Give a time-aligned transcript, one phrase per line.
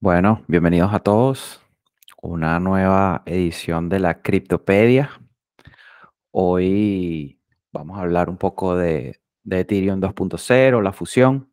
[0.00, 1.60] Bueno, bienvenidos a todos.
[2.22, 5.10] Una nueva edición de la Criptopedia.
[6.30, 7.40] Hoy
[7.72, 9.20] vamos a hablar un poco de,
[9.50, 11.50] Ethereum 2.0, la fusión.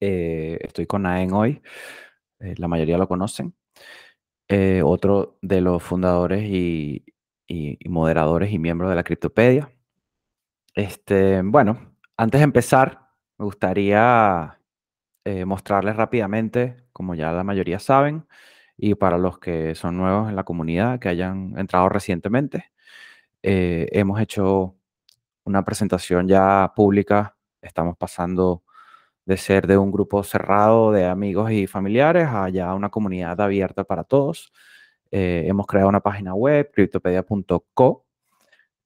[0.00, 1.62] Eh, estoy con Naen hoy.
[2.40, 3.54] Eh, la mayoría lo conocen.
[4.46, 7.06] Eh, otro de los fundadores y,
[7.88, 9.72] moderadores y miembros de la Criptopedia.
[10.74, 14.58] Este, bueno, antes de empezar, me gustaría
[15.46, 18.26] mostrarles rápidamente como ya la mayoría saben,
[18.76, 22.72] y para los que son nuevos en la comunidad, que hayan entrado recientemente,
[23.42, 24.76] eh, hemos hecho
[25.44, 27.36] una presentación ya pública.
[27.62, 28.64] Estamos pasando
[29.26, 33.84] de ser de un grupo cerrado de amigos y familiares a ya una comunidad abierta
[33.84, 34.52] para todos.
[35.10, 38.06] Eh, hemos creado una página web, cryptopedia.co,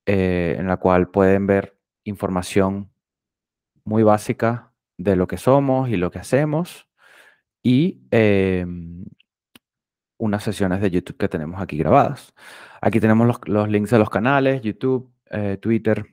[0.07, 2.91] eh, en la cual pueden ver información
[3.85, 4.68] muy básica
[4.99, 6.89] de lo que somos y lo que hacemos
[7.63, 9.05] y em,
[10.19, 12.35] unas sesiones de YouTube que tenemos aquí grabadas.
[12.81, 16.07] Aquí tenemos los, links de los canales, YouTube, eh, Twitter,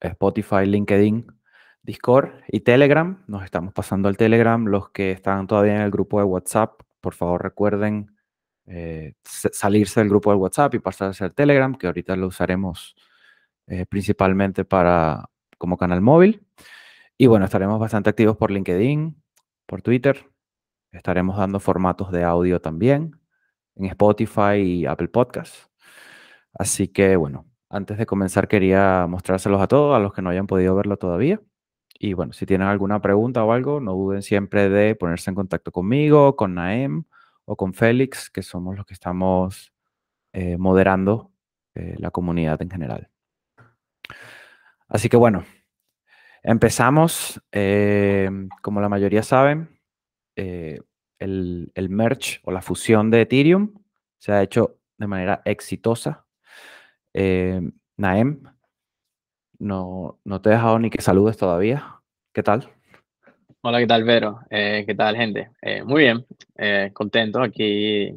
[0.00, 1.26] Spotify, LinkedIn,
[1.82, 3.24] Discord y Telegram.
[3.26, 4.64] Nos estamos pasando al Telegram.
[4.66, 8.16] Los que están todavía en el grupo de WhatsApp, por favor recuerden
[8.66, 12.94] eh, salirse del grupo de WhatsApp y pasar a ser Telegram, que ahorita lo usaremos
[13.66, 16.46] eh, principalmente para como canal móvil.
[17.20, 19.20] Y bueno, estaremos bastante activos por LinkedIn,
[19.66, 20.30] por Twitter.
[20.92, 23.20] Estaremos dando formatos de audio también
[23.74, 25.68] en Spotify y Apple Podcasts.
[26.54, 30.46] Así que bueno, antes de comenzar quería mostrárselos a todos, a los que no hayan
[30.46, 31.40] podido verlo todavía.
[31.98, 35.72] Y bueno, si tienen alguna pregunta o algo, no duden siempre de ponerse en contacto
[35.72, 37.02] conmigo, con Naem
[37.46, 39.72] o con Félix, que somos los que estamos
[40.32, 41.32] eh, moderando
[41.74, 43.10] eh, la comunidad en general.
[44.88, 45.44] Así que bueno,
[46.48, 47.40] empezamos.
[47.52, 48.30] Eh,
[48.62, 49.68] como la mayoría saben,
[50.34, 50.80] eh,
[51.18, 53.74] el, merge o la fusión de Ethereum
[54.16, 56.24] se ha hecho de manera exitosa.
[57.12, 57.60] Eh,
[57.98, 58.42] Naem,
[59.58, 62.00] no, no te he dejado ni que saludes todavía.
[62.32, 62.68] ¿Qué tal?
[63.60, 64.40] Hola, ¿qué tal, Vero?
[64.48, 65.50] Eh, ¿Qué tal, gente?
[65.84, 66.24] muy bien,
[66.94, 68.14] contento aquí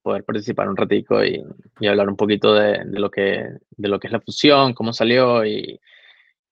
[0.00, 1.44] poder participar un ratico y,
[1.86, 5.78] hablar un poquito de, lo que, de lo que es la fusión, cómo salió y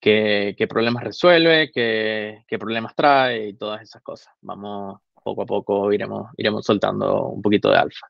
[0.05, 4.31] qué, qué problemas resuelve, qué, qué, problemas trae y todas esas cosas.
[4.41, 8.07] Vamos, poco a poco iremos, iremos soltando un poquito de alfa.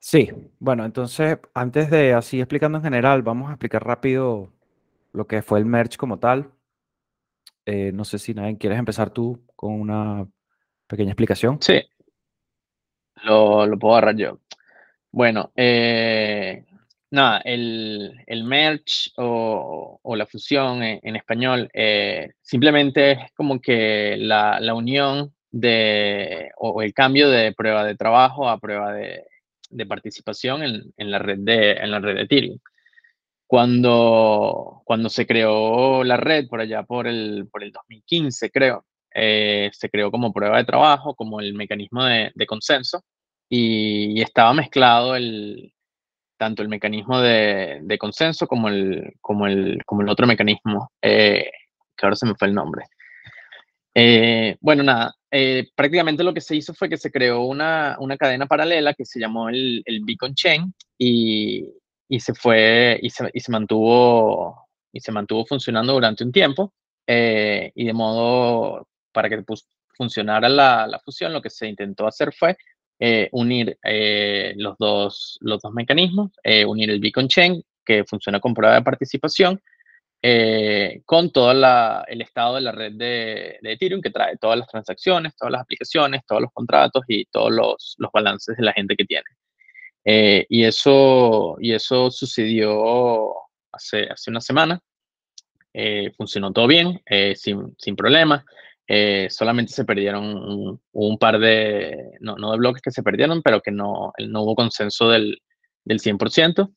[0.00, 0.28] Sí,
[0.58, 4.52] bueno, entonces antes de así explicando en general, vamos a explicar rápido
[5.12, 6.50] lo que fue el merge como tal.
[7.64, 10.26] Eh, no sé si nadie quieres empezar tú con una
[10.88, 11.58] pequeña explicación.
[11.62, 11.80] Sí,
[13.22, 14.40] lo, lo puedo agarrar yo.
[15.12, 16.64] Bueno, eh,
[17.14, 24.16] nada, el, el merge o, o, la fusión en, español eh, simplemente es como que
[24.18, 29.24] la, la unión de, o, el cambio de prueba de trabajo a prueba de,
[29.70, 32.58] de participación en, en, la red de, en la red de Ethereum.
[33.46, 39.70] Cuando, cuando se creó la red por allá por el, por el 2015, creo, eh,
[39.72, 43.04] se creó como prueba de trabajo, como el mecanismo de, de consenso,
[43.48, 45.73] y, estaba mezclado el,
[46.36, 51.50] tanto el mecanismo de, consenso como el, como, el, como el otro mecanismo, eh,
[51.96, 52.84] que ahora se me fue el nombre.
[53.94, 58.46] Eh, bueno, nada, eh, prácticamente lo que se hizo fue que se creó una, cadena
[58.46, 61.72] paralela que se llamó el, Beacon Chain y,
[62.18, 66.72] se fue y se, y se, mantuvo y se mantuvo funcionando durante un tiempo
[67.06, 69.44] eh, y de modo para que
[69.96, 72.56] funcionara la, la, fusión lo que se intentó hacer fue
[72.98, 73.78] eh, unir
[74.56, 76.30] los, dos, los dos mecanismos,
[76.66, 79.60] unir el Beacon Chain que funciona con prueba de participación
[80.26, 85.36] eh, con todo el estado de la red de, Ethereum que trae todas las transacciones,
[85.36, 89.04] todas las aplicaciones, todos los contratos y todos los, los balances de la gente que
[89.04, 89.26] tiene.
[90.02, 93.34] Eh, y, eso, y eso sucedió
[93.70, 94.80] hace, hace una semana.
[95.74, 97.02] Eh, funcionó todo bien,
[97.34, 98.46] sin, sin problemas.
[99.30, 103.70] Solamente se perdieron un, par de, no, no, de bloques que se perdieron, pero que
[103.70, 105.40] no, no hubo consenso del,
[105.84, 106.70] del 100%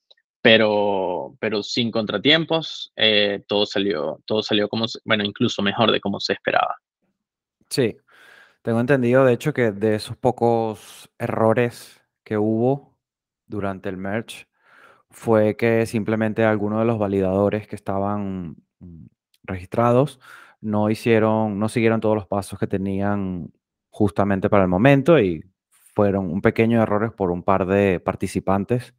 [0.48, 6.22] pero, pero sin contratiempos, eh, todo, salió, todo salió como, bueno, incluso mejor de como
[6.22, 6.76] se esperaba.
[7.70, 7.98] Sí,
[8.62, 12.98] tengo entendido, de hecho, que de esos pocos errores que hubo
[13.46, 14.48] durante el merge,
[15.10, 19.06] fue que simplemente algunos de los validadores que estaban mm,
[19.44, 20.20] registrados
[20.62, 23.52] no hicieron, no siguieron todos los pasos que tenían
[23.90, 25.44] justamente para el momento y
[25.94, 28.94] fueron un pequeño errores por un par de participantes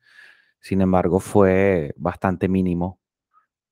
[0.60, 3.00] sin embargo, fue bastante mínimo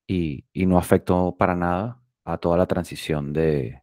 [0.07, 3.83] y, no afectó para nada a toda la transición de,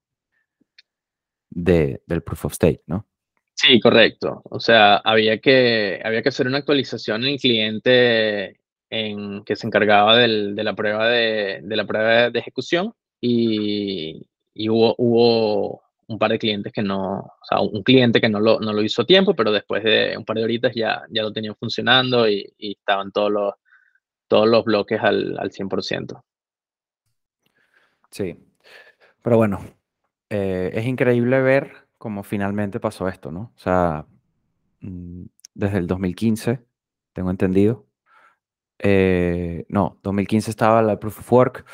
[1.50, 3.08] del Proof of Stake, ¿no?
[3.56, 4.42] Sí, correcto.
[4.46, 8.60] O sea, había que, había que hacer una actualización en el cliente
[8.90, 12.94] en, que se encargaba del, de, la prueba de, de, la prueba de ejecución
[13.26, 18.28] y, y hubo, hubo un par de clientes que no, o sea, un cliente que
[18.28, 21.04] no lo, no lo hizo a tiempo, pero después de un par de horitas ya,
[21.10, 23.54] ya lo tenían funcionando y, y estaban todos los,
[24.28, 26.22] todos los bloques al, al 100%.
[28.12, 28.36] Sí,
[29.22, 29.62] pero bueno,
[30.30, 33.54] eh, es increíble ver cómo finalmente pasó esto, ¿no?
[33.56, 34.06] O sea,
[34.82, 35.24] mm,
[35.54, 36.60] desde el 2015,
[37.14, 37.88] tengo entendido.
[38.80, 41.66] Eh, no, 2015 estaba la Proof of Work,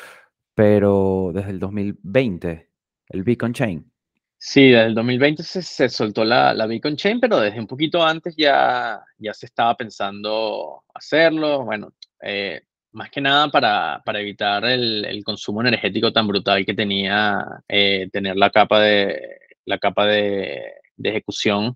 [0.60, 2.68] pero desde el 2020,
[3.08, 3.90] el Beacon Chain.
[4.36, 8.34] Sí, desde el 2020 se, soltó la, la, Beacon Chain, pero desde un poquito antes
[8.36, 11.64] ya, ya se estaba pensando hacerlo.
[11.64, 12.60] Bueno, eh,
[12.92, 18.10] más que nada para, para evitar el, el, consumo energético tan brutal que tenía eh,
[18.12, 19.18] tener la capa de,
[19.64, 21.74] la capa de, de ejecución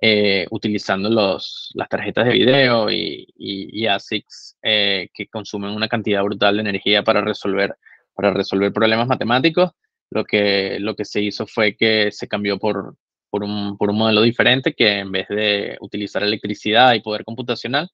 [0.00, 6.24] eh, utilizando los, las tarjetas de video y, y, y ASICs que consumen una cantidad
[6.24, 7.76] brutal de energía para resolver,
[8.14, 9.70] para resolver problemas matemáticos.
[10.10, 12.96] Lo que, lo que se hizo fue que se cambió por,
[13.30, 17.90] por, un, por un modelo diferente que en vez de utilizar electricidad y poder computacional,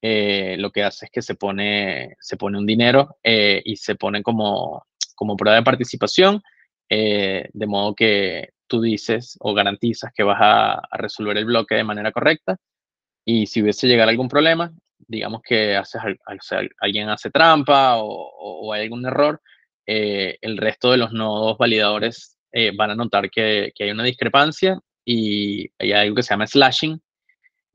[0.00, 3.96] eh, lo que hace es que se pone, se pone un dinero eh, y se
[3.96, 6.40] pone como, como prueba de participación,
[6.88, 11.74] eh, de modo que tú dices o garantizas que vas a, a, resolver el bloque
[11.74, 12.56] de manera correcta
[13.24, 14.72] y si hubiese llegado algún problema,
[15.08, 19.40] digamos que haces, o sea, alguien hace trampa o, o, hay algún error,
[19.86, 22.36] el resto de los nodos validadores
[22.76, 27.00] van a notar que, que hay una discrepancia y hay algo que se llama slashing,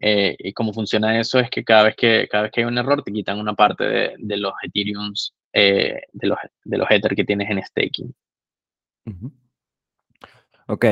[0.06, 2.78] eh, y cómo funciona eso es que cada vez que, cada vez que hay un
[2.78, 5.14] error te quitan una parte de, de los Ethereum,
[5.54, 8.14] eh, de, los, de los Ether que tienes en staking.
[10.68, 10.86] Ok,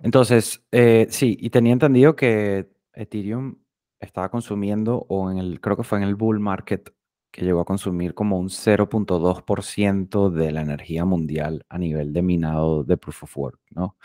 [0.00, 3.58] entonces, eh, sí, y tenía entendido que Ethereum
[4.00, 6.92] estaba consumiendo, o en el, creo que fue en el bull market,
[7.30, 12.84] que llegó a consumir como un 0.2% de la energía mundial a nivel de minado
[12.84, 13.96] de Proof of Work, ¿no?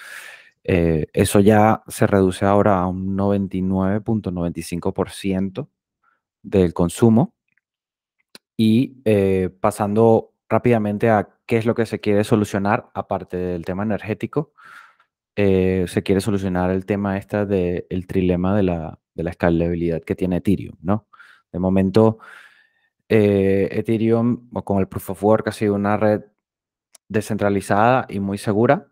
[0.64, 5.68] Eh, eso ya se reduce ahora a un 99.95%
[6.42, 7.34] del consumo.
[8.58, 13.84] Y eh, pasando rápidamente a qué es lo que se quiere solucionar, aparte del tema
[13.84, 14.54] energético,
[15.36, 20.16] eh, se quiere solucionar el tema este del trilema de la, de la, escalabilidad que
[20.16, 21.08] tiene Ethereum, ¿no?
[21.52, 22.20] De momento,
[23.10, 26.24] eh, Ethereum con el Proof of Work ha sido una red
[27.08, 28.88] descentralizada y muy segura,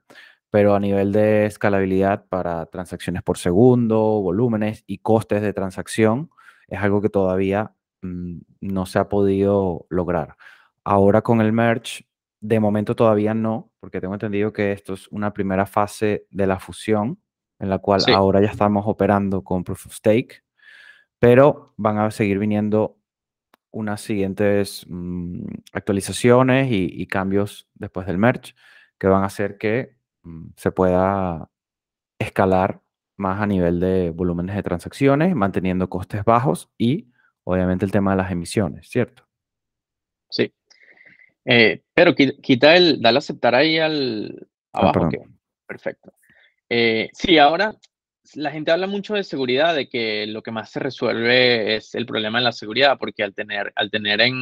[0.50, 6.30] pero a nivel de escalabilidad para transacciones por segundo, volúmenes y costes de transacción,
[6.68, 10.36] es algo que todavía mmm, no se ha podido lograr.
[10.84, 12.06] Ahora con el merge,
[12.42, 16.60] de momento todavía no, porque tengo entendido que esto es una primera fase de la
[16.60, 17.20] fusión,
[17.62, 18.12] en la cual sí.
[18.12, 20.44] ahora ya estamos operando con Proof of Stake,
[21.20, 22.98] pero van a seguir viniendo
[23.72, 28.54] unas siguientes mmm, actualizaciones y, y cambios después del merge
[28.98, 31.50] que van a hacer que Mm, se pueda
[32.20, 32.82] escalar
[33.18, 37.08] más a nivel de volúmenes de transacciones, manteniendo costes bajos y
[37.44, 39.28] obviamente el tema de las emisiones, ¿cierto?
[40.30, 40.54] Sí.
[41.46, 45.04] Eh, pero quita el, dale aceptar ahí al ah, abajo.
[45.04, 45.20] Ah, okay.
[45.68, 46.14] Perfecto.
[46.74, 47.76] Eh, sí, ahora
[48.36, 52.06] la gente habla mucho de seguridad, de que lo que más se resuelve es el
[52.06, 54.38] problema de la seguridad, porque al tener, al tener en,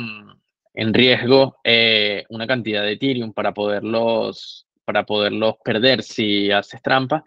[0.75, 7.23] en riesgo eh, una cantidad de Ethereum para poderlos para poderlos perder si haces trampa,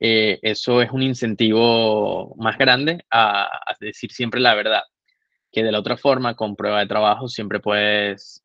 [0.00, 4.84] eh, eso es un incentivo más grande a, decir siempre la verdad.
[5.52, 8.40] Que de la otra forma, con prueba de trabajo, siempre puedes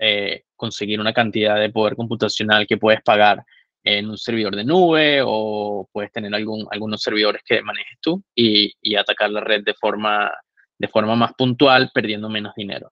[0.57, 3.45] conseguir una cantidad de poder computacional que puedes pagar
[3.83, 8.73] en un servidor de nube o puedes tener algún, algunos servidores que manejes tú y,
[8.81, 10.31] y atacar la red de forma,
[10.77, 12.91] de forma más puntual, perdiendo menos dinero.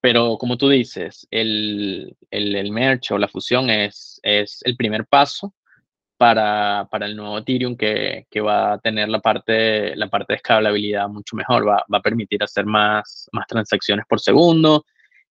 [0.00, 5.06] Pero como tú dices, el, el, el merge o la fusión es, es el primer
[5.06, 5.54] paso
[6.16, 10.36] para, para el nuevo Ethereum que, que, va a tener la parte, la parte de
[10.36, 11.66] escalabilidad mucho mejor.
[11.66, 14.84] Va, va, a permitir hacer más, más transacciones por segundo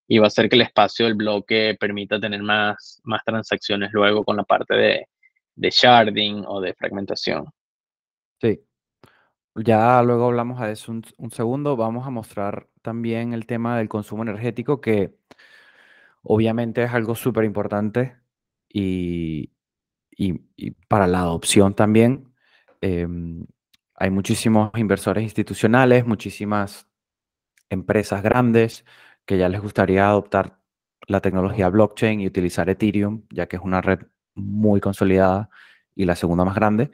[0.08, 4.24] y va a hacer que el espacio del bloque permita tener más, más transacciones luego
[4.24, 5.08] con la parte de,
[5.54, 7.46] de sharding o de fragmentación.
[8.40, 8.60] Sí.
[9.54, 11.76] Ya luego hablamos a eso un, un segundo.
[11.76, 15.14] Vamos a mostrar también el tema del consumo energético, que
[16.22, 18.16] obviamente es algo súper importante
[18.68, 19.50] y,
[20.10, 22.32] y, y, para la adopción también.
[22.80, 23.06] Eh,
[23.94, 26.88] hay muchísimos inversores institucionales, muchísimas
[27.68, 28.84] empresas grandes
[29.28, 30.58] que ya les gustaría adoptar
[31.06, 34.00] la tecnología blockchain y utilizar Ethereum, ya que es una red
[34.34, 35.50] muy consolidada
[35.94, 36.90] y la segunda más grande,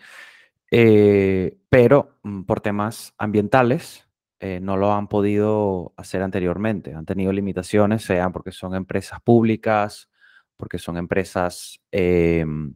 [0.72, 4.08] eh, pero mm, por temas ambientales
[4.40, 6.92] eh, no lo han podido hacer anteriormente.
[6.92, 10.10] Han tenido limitaciones, sean porque son empresas públicas,
[10.56, 12.74] porque son empresas, em,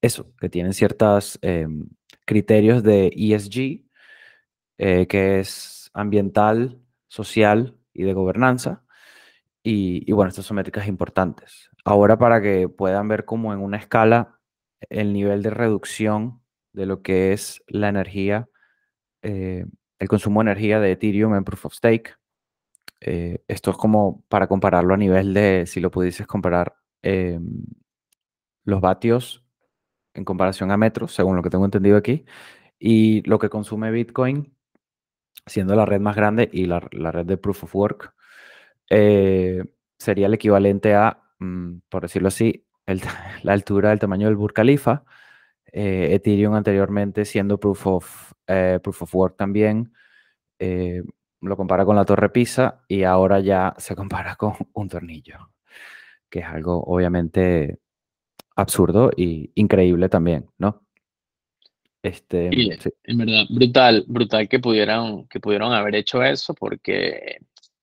[0.00, 1.88] eso, que tienen ciertos em,
[2.24, 3.84] criterios de ESG,
[4.78, 8.82] eh, que es ambiental, social y de gobernanza.
[9.62, 11.70] Y, y, bueno, estas son métricas importantes.
[11.84, 14.38] Ahora para que puedan ver cómo en una escala
[14.90, 18.48] el nivel de reducción de lo que es la energía,
[19.22, 19.64] eh,
[19.98, 22.14] el consumo de energía de Ethereum en Proof of Stake.
[23.00, 27.64] Eh, esto es como para compararlo a nivel de, si lo pudieses comparar, em,
[28.64, 29.44] los vatios
[30.14, 32.24] en comparación a metros, según lo que tengo entendido aquí,
[32.78, 34.53] y lo que consume Bitcoin,
[35.46, 38.14] siendo la red más grande y la, red de Proof of Work,
[38.90, 39.64] eh,
[39.98, 42.66] sería el equivalente a, mm, por decirlo así,
[43.42, 45.04] la altura del tamaño del Burj Khalifa,
[45.72, 49.92] eh, Ethereum anteriormente siendo proof of, eh, proof of work también,
[50.58, 51.02] eh,
[51.40, 55.50] lo compara con la torre Pisa y ahora ya se compara con un tornillo,
[56.30, 57.78] que es algo obviamente
[58.56, 60.83] absurdo y increíble también, ¿no?
[62.04, 62.50] Este,
[63.04, 67.38] En verdad, brutal, brutal que pudieran, que pudieron haber hecho eso porque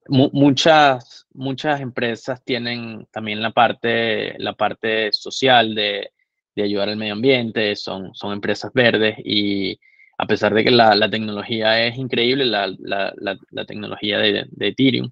[0.07, 6.11] muchas, muchas empresas tienen también la parte, la parte social de
[6.55, 9.79] de ayudar al medio ambiente, son, son empresas verdes y
[10.17, 13.13] a pesar de que la, la tecnología es increíble, la, la,
[13.49, 15.09] la tecnología de, de Ethereum,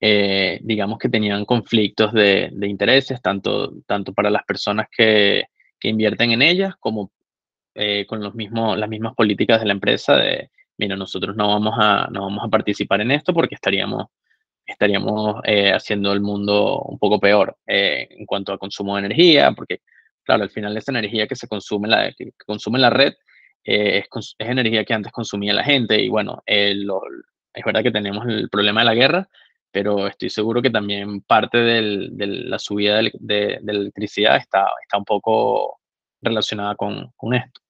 [0.00, 5.44] eh, digamos que tenían conflictos de, de, intereses, tanto, tanto para las personas que,
[5.78, 7.12] que invierten en ellas como
[7.78, 11.74] eh, con los mismos, las mismas políticas de la empresa de, mira, nosotros no vamos
[11.78, 14.06] a, no vamos a participar en esto porque estaríamos,
[14.66, 19.80] estaríamos eh, haciendo el mundo un poco peor en cuanto a consumo de energía, porque
[20.28, 23.14] claro, al final esa energía que se consume, la, que consume la red
[23.64, 28.26] eh, es, es, energía que antes consumía la gente y bueno, es verdad que tenemos
[28.26, 29.28] el problema de la guerra,
[29.70, 31.80] pero estoy seguro que también parte de
[32.10, 35.80] la subida de, de, la electricidad está, está un poco
[36.20, 37.60] relacionada con, con, esto.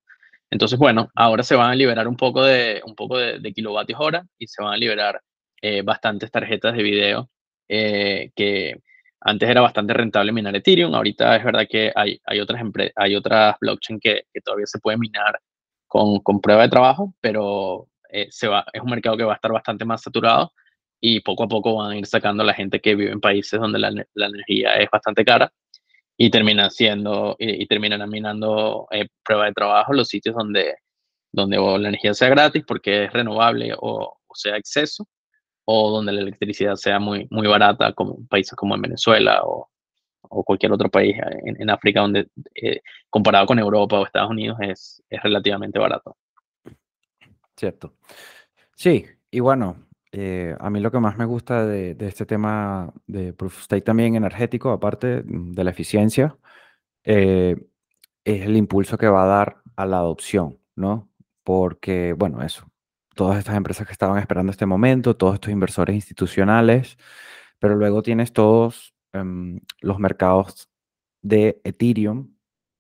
[0.51, 4.27] Entonces, bueno, ahora se van a liberar un poco de, un poco de, kilovatios hora
[4.39, 5.21] y se van a liberar
[5.61, 7.31] eh, bastantes tarjetas de video
[7.69, 8.77] eh, que,
[9.21, 12.63] antes era bastante rentable minar Ethereum, ahorita es verdad que hay, hay otras,
[12.97, 15.41] hay otras blockchain que, todavía se puede minar
[15.87, 19.85] con, prueba de trabajo, pero eh, va, es un mercado que va a estar bastante
[19.85, 20.53] más saturado
[21.01, 23.79] y poco a poco van a ir sacando la gente que vive en países donde
[23.79, 25.53] la energía es bastante cara
[26.21, 30.75] y terminan siendo y, terminan minando eh, prueba de trabajo los sitios donde,
[31.33, 35.07] donde la energía sea gratis porque es renovable o, o sea exceso
[35.65, 39.69] o donde la electricidad sea muy, muy barata, como países como en Venezuela o,
[40.23, 44.59] o cualquier otro país en, en África, donde eh, comparado con Europa o Estados Unidos
[44.63, 46.17] es, es relativamente barato.
[47.55, 47.95] Cierto.
[48.75, 52.93] Sí, y bueno, eh, a mí lo que más me gusta de, de, este tema
[53.07, 56.37] de Proof of Stake también energético, aparte de la eficiencia,
[57.05, 57.57] eh,
[58.25, 61.09] es el impulso que va a dar a la adopción, ¿no?
[61.45, 62.71] Porque, bueno, eso,
[63.15, 66.99] todas estas empresas que estaban esperando este momento, todos estos inversores institucionales,
[67.59, 70.71] pero luego tienes todos em, los mercados
[71.23, 72.35] de Ethereum,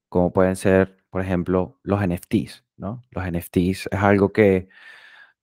[0.08, 3.02] como pueden ser, por ejemplo, los NFTs, ¿no?
[3.10, 4.68] Los NFTs es algo que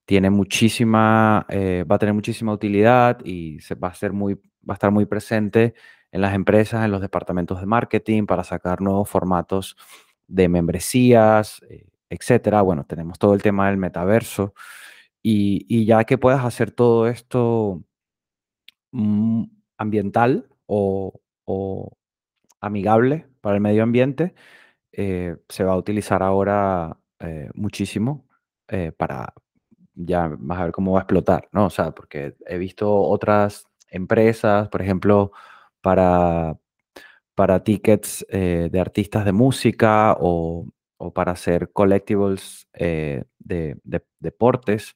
[0.06, 4.70] tiene muchísima, eh, va a tener muchísima utilidad y se va a, ser muy, va
[4.70, 5.74] a estar muy presente
[6.12, 9.76] en las empresas, en los departamentos de marketing para sacar nuevos formatos
[10.28, 12.62] de membresías, eh, etcétera.
[12.62, 14.54] Bueno, tenemos todo el tema del metaverso
[15.22, 17.84] y, ya que puedas hacer todo esto
[18.92, 19.46] mm,
[19.78, 21.14] ambiental o,
[22.62, 24.34] amigable para el medio ambiente,
[24.92, 28.26] eh, se va a utilizar ahora eh, muchísimo
[28.98, 29.34] para,
[29.96, 31.66] ya vas a ver cómo va a explotar, ¿no?
[31.68, 35.32] O sea, porque he visto otras empresas, por ejemplo,
[35.82, 36.58] para,
[37.36, 43.78] para tickets de artistas de música o o para hacer collectibles eh, de,
[44.20, 44.96] deportes.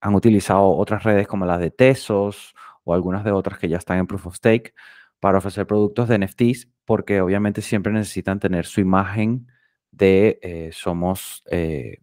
[0.00, 3.98] Han utilizado otras redes como las de Tesos o algunas de otras que ya están
[3.98, 4.74] en Proof of Stake
[5.20, 9.46] para ofrecer productos de NFTs porque obviamente siempre necesitan tener su imagen
[9.92, 11.98] de eh, somos, eh,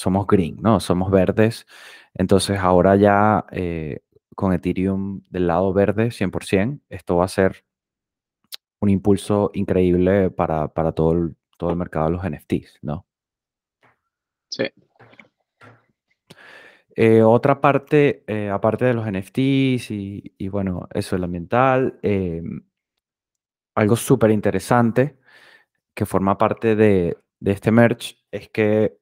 [0.00, 0.80] somos green, ¿no?
[0.80, 1.66] Somos verdes.
[2.14, 3.44] Entonces ahora ya
[4.34, 7.64] con Ethereum del lado verde 100%, esto va a ser
[8.80, 13.06] un impulso increíble para, para todo el, todo el mercado de los NFTs, ¿no?
[14.48, 14.64] Sí.
[16.96, 22.62] Eh, otra parte, eh, aparte de los NFTs y, bueno, eso, el ambiental, em,
[23.74, 25.18] algo súper interesante
[25.94, 28.99] que forma parte de, de este merge es que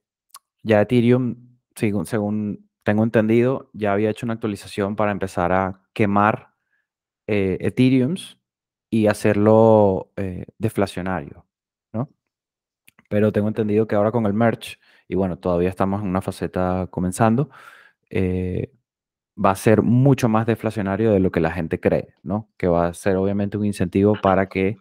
[0.62, 1.36] ya Ethereum,
[1.74, 6.54] según, tengo entendido, ya había hecho una actualización para empezar a quemar
[7.26, 8.38] eh, Ethereums
[8.90, 11.46] y hacerlo eh, deflacionario,
[11.92, 12.10] ¿no?
[13.08, 16.88] Pero tengo entendido que ahora con el merge, y bueno, todavía estamos en una faceta
[16.90, 17.50] comenzando,
[18.10, 18.72] eh,
[19.42, 22.50] va a ser mucho más deflacionario de lo que la gente cree, ¿no?
[22.56, 24.78] Que va a ser obviamente un incentivo para que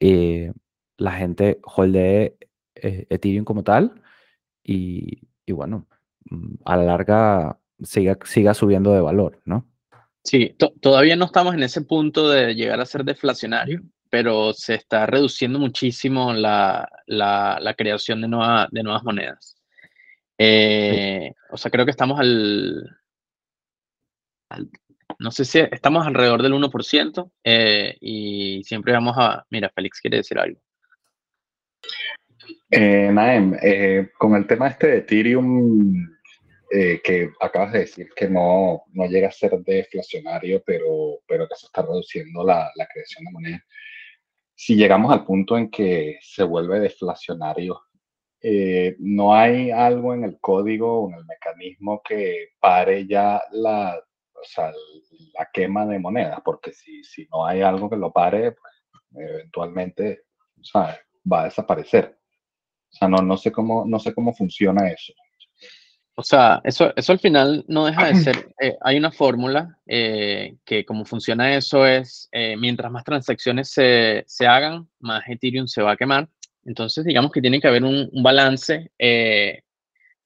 [0.00, 0.52] eh,
[0.98, 2.36] la gente holdee
[2.74, 4.02] Ethereum como tal
[4.66, 5.86] y, bueno,
[6.30, 9.66] mm, a la larga siga, siga subiendo de valor, ¿no?
[10.24, 15.06] Sí, todavía no estamos en ese punto de llegar a ser deflacionario, pero se está
[15.06, 16.88] reduciendo muchísimo la,
[17.76, 18.28] creación de,
[18.72, 19.56] de nuevas monedas.
[20.38, 22.90] Eh, o sea, creo que estamos al,
[25.18, 30.18] no sé si estamos alrededor del 1% eh, y siempre vamos a, mira, Félix quiere
[30.18, 30.60] decir algo.
[32.70, 36.08] Eh, Naem, eh, con el tema este de Ethereum,
[36.70, 41.54] eh, que acabas de decir que no, no llega a ser deflacionario, pero, pero que
[41.54, 43.64] se está reduciendo la, creación de moneda.
[44.54, 47.82] Si llegamos al punto en que se vuelve deflacionario,
[48.98, 54.00] no hay algo en el código o en el mecanismo que pare ya la
[54.40, 54.72] o sea,
[55.38, 58.72] la quema de monedas, porque si, si no hay algo que lo pare, pues
[59.16, 60.24] eventualmente
[60.74, 62.15] va a desaparecer.
[62.96, 65.12] O sea, no, no, sé cómo, no sé cómo funciona eso.
[66.14, 70.56] O sea, eso, eso al final no deja de ser, eh, hay una fórmula eh,
[70.64, 75.82] que como funciona eso es, eh, mientras más transacciones se, se, hagan, más Ethereum se
[75.82, 76.26] va a quemar.
[76.64, 78.90] Entonces, digamos que tiene que haber un, un balance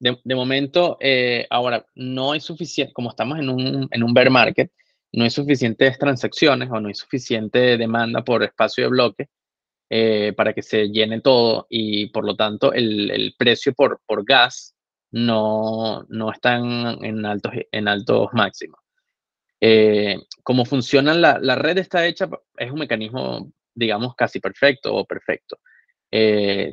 [0.01, 4.71] de, momento, eh, ahora, no hay suficiente, como estamos en un, en un bear market,
[5.11, 9.29] no hay suficientes transacciones o no hay suficiente demanda por espacio de bloque
[9.93, 14.23] eh, para que se llene todo y por lo tanto el, el precio por, por
[14.23, 14.73] gas
[15.11, 18.79] no, no está en, altos, en altos máximos.
[19.59, 25.05] Eh, como funciona la, la, red está hecha, es un mecanismo, digamos, casi perfecto o
[25.05, 25.57] perfecto.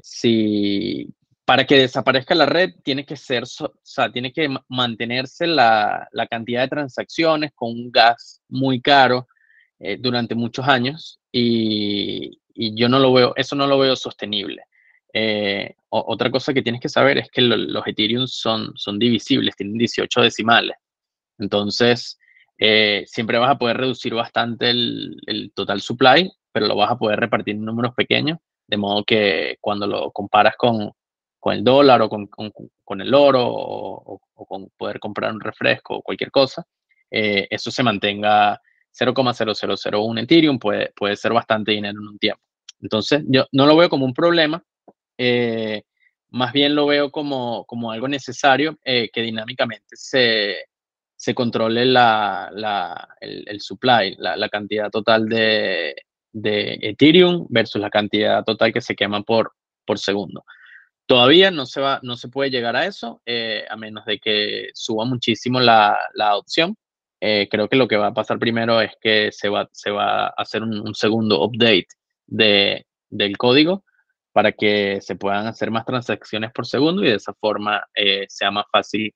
[0.01, 1.13] si
[1.45, 6.29] para que desaparezca la red tiene que ser, o sea, tiene que mantenerse la, la,
[6.29, 9.27] cantidad de transacciones con un gas muy caro
[9.81, 14.65] eh, durante muchos años y, y, yo no lo veo, eso no lo veo sostenible.
[15.15, 19.79] Eh, otra cosa que tienes que saber es que los Ethereum son, son divisibles, tienen
[19.79, 20.77] 18 decimales.
[21.39, 22.19] Entonces,
[22.59, 26.99] eh, siempre vas a poder reducir bastante el, el total supply, pero lo vas a
[26.99, 30.93] poder repartir en números pequeños, de modo que cuando lo comparas con,
[31.39, 36.03] con el dólar o con, con, el oro o, con poder comprar un refresco o
[36.03, 36.67] cualquier cosa,
[37.11, 38.61] eh, eso se mantenga
[38.93, 42.43] 0,0001 Ethereum, puede, puede ser bastante dinero en un tiempo.
[42.81, 44.63] Entonces, yo no lo veo como un problema,
[45.17, 45.83] eh,
[46.31, 50.57] más bien lo veo como, como algo necesario eh, que dinámicamente se,
[51.17, 55.97] se controle la, la, el, supply, la, la, cantidad total de,
[56.33, 59.53] de Ethereum versus la cantidad total que se quema por,
[59.85, 60.45] por segundo.
[61.07, 64.69] Todavía no se, va, no se puede llegar a eso, eh, a menos de que
[64.75, 66.77] suba muchísimo la, la adopción.
[67.21, 70.35] Creo que lo que va a pasar primero es que se va, se va a
[70.37, 71.89] hacer un, segundo update
[72.29, 73.85] de, del código
[74.33, 78.53] para que se puedan hacer más transacciones por segundo y de esa forma eh, sea
[78.53, 79.13] más fácil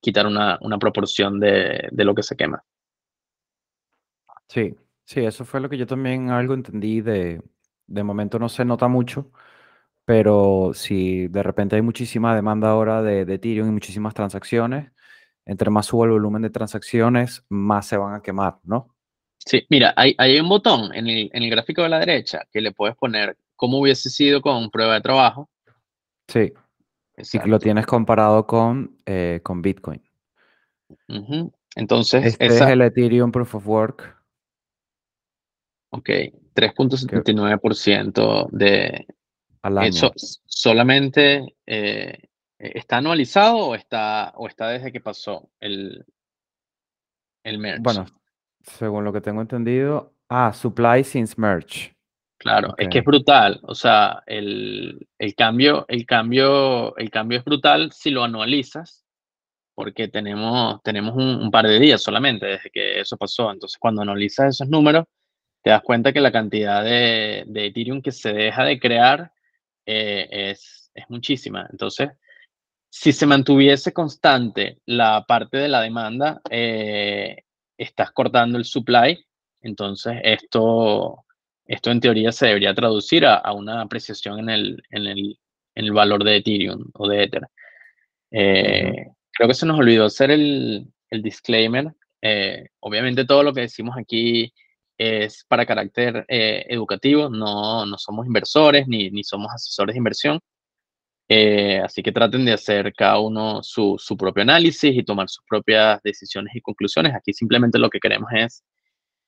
[0.00, 2.62] quitar una, una proporción de, de, lo que se quema.
[4.48, 7.40] Sí, sí, eso fue lo que yo también algo entendí de,
[7.86, 9.32] de momento no se nota mucho,
[10.04, 14.92] pero si de repente hay muchísima demanda ahora de, de Ethereum y muchísimas transacciones,
[15.46, 18.95] entre más suba el volumen de transacciones, más se van a quemar, ¿no?
[19.46, 22.60] Sí, mira, hay, hay un botón en el, en el, gráfico de la derecha que
[22.60, 25.48] le puedes poner cómo hubiese sido con prueba de trabajo.
[26.26, 26.52] Sí.
[27.16, 30.02] Y que lo tienes comparado con, eh, con Bitcoin.
[31.76, 34.16] Entonces, este es el Ethereum Proof of Work.
[35.90, 36.08] Ok,
[36.54, 39.06] 3.79% de,
[39.82, 40.12] ¿Eso
[40.44, 42.28] solamente eh,
[42.58, 46.04] está anualizado o está, o está desde que pasó el,
[47.44, 47.80] el merge?
[47.82, 48.06] Bueno,
[48.66, 51.96] según lo que tengo entendido, ah, supply since merge.
[52.38, 53.60] Claro, es que es brutal.
[53.62, 59.04] O sea, el, el, cambio, el, cambio, el cambio es brutal si lo anualizas,
[59.74, 63.50] porque tenemos, tenemos un, un, par de días solamente desde que eso pasó.
[63.50, 65.06] Entonces, cuando analizas esos números,
[65.62, 69.32] te das cuenta que la cantidad de, de Ethereum que se deja de crear
[69.86, 71.66] eh, es, es muchísima.
[71.70, 72.10] Entonces,
[72.90, 77.45] si se mantuviese constante la parte de la demanda, eh,
[77.76, 79.24] estás cortando el supply,
[79.62, 81.24] entonces esto,
[81.66, 85.38] esto en teoría se debería traducir a, una apreciación en el, en, el,
[85.74, 87.48] el valor de Ethereum o de Ether.
[88.30, 91.92] Eh, creo que se nos olvidó hacer el, el disclaimer.
[92.22, 94.52] Eh, obviamente todo lo que decimos aquí
[94.98, 100.40] es para carácter eh, educativo, no, no somos inversores ni, ni somos asesores de inversión.
[101.28, 106.00] Así que traten de hacer cada uno su, su, propio análisis y tomar sus propias
[106.02, 107.14] decisiones y conclusiones.
[107.14, 108.64] Aquí simplemente lo que queremos es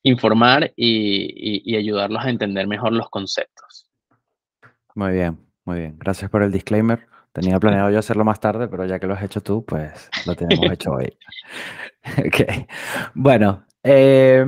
[0.02, 3.88] informar y, y, y ayudarlos a entender mejor los conceptos.
[4.94, 5.98] Muy bien, muy bien.
[5.98, 7.06] Gracias por el disclaimer.
[7.32, 10.34] Tenía planeado yo hacerlo más tarde, pero ya que lo has hecho tú, pues lo
[10.34, 11.16] tenemos hecho hoy.
[12.26, 12.66] ok.
[13.14, 14.44] Bueno, eh,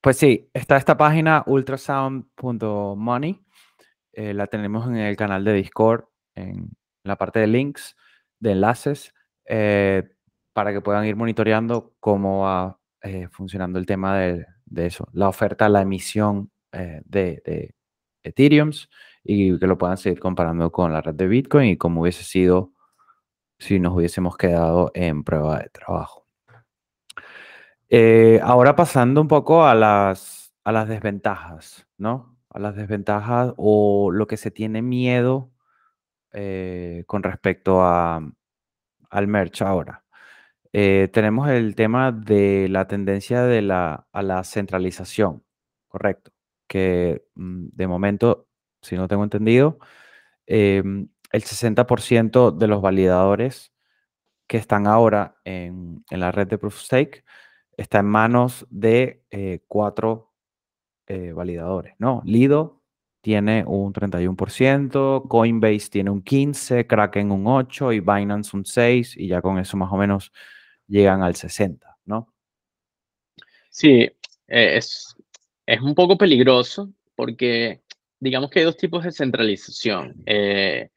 [0.00, 3.40] pues sí, está esta página ultrasound.money.
[4.12, 6.70] Eh, la tenemos en el canal de Discord, en
[7.02, 7.96] la parte de links,
[8.38, 9.12] de enlaces,
[9.46, 10.08] eh,
[10.52, 15.28] para que puedan ir monitoreando cómo va eh, funcionando el tema de, de, eso, la
[15.28, 17.74] oferta, la emisión de, de
[18.22, 18.90] Ethereums
[19.24, 22.72] y que lo puedan seguir comparando con la red de Bitcoin y cómo hubiese sido
[23.58, 26.26] si nos hubiésemos quedado en prueba de trabajo.
[27.88, 32.36] Eh, ahora pasando un poco a las, a las desventajas, ¿no?
[32.50, 35.50] A las desventajas o lo que se tiene miedo
[36.38, 38.20] eh, con respecto a,
[39.08, 40.04] al merch ahora.
[40.70, 45.42] Eh, tenemos el tema de la tendencia de la, a la centralización,
[45.88, 46.32] correcto,
[46.68, 48.48] que mm, de momento
[48.82, 49.78] si no tengo entendido,
[50.46, 53.72] em, el 60% de los validadores
[54.46, 57.24] que están ahora en, la red de Proof of Stake
[57.78, 60.34] está en manos de eh, cuatro
[61.08, 62.20] validadores, ¿no?
[62.24, 62.75] Lido
[63.26, 69.26] tiene un 31%, Coinbase tiene un 15%, Kraken un 8% y Binance un 6%, y
[69.26, 70.30] ya con eso más o menos
[70.86, 72.32] llegan al 60%, ¿no?
[73.68, 75.16] Sí, eh, es,
[75.66, 77.82] es un poco peligroso porque
[78.20, 80.22] digamos que hay dos tipos de centralización.
[80.24, 80.88] Eh,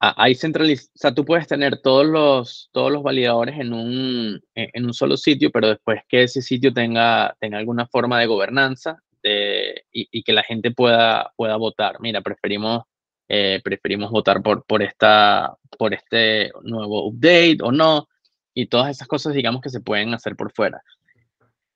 [0.00, 4.84] hay centralización, o sea, tú puedes tener todos los, todos los validadores en un, en
[4.84, 10.22] un solo sitio, pero después que ese sitio tenga, tenga alguna forma de gobernanza y,
[10.22, 12.00] que la gente pueda, pueda votar.
[12.00, 12.82] Mira, preferimos,
[13.28, 18.08] eh, preferimos votar por, por, esta, por este nuevo update o no,
[18.54, 20.82] y todas esas cosas, digamos, que se pueden hacer por fuera.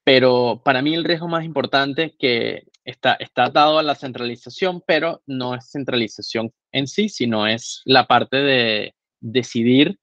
[0.05, 5.23] Pero para mí el riesgo más importante que está, está atado a la centralización, pero
[5.27, 9.99] no es centralización en sí, sino es la parte de decidir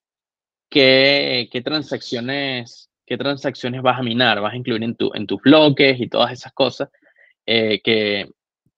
[0.70, 5.40] qué, qué transacciones, qué transacciones vas a minar, vas a incluir en, tu, en tus
[5.40, 6.88] bloques y todas esas cosas,
[7.46, 8.28] eh, que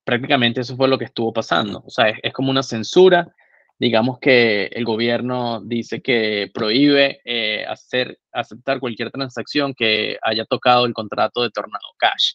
[0.04, 1.83] prácticamente eso fue lo que estuvo pasando.
[1.85, 3.35] O sea, es, como una censura
[3.78, 10.85] digamos que el gobierno dice que prohíbe eh, hacer, aceptar cualquier transacción que haya tocado
[10.85, 12.33] el contrato de Tornado Cash,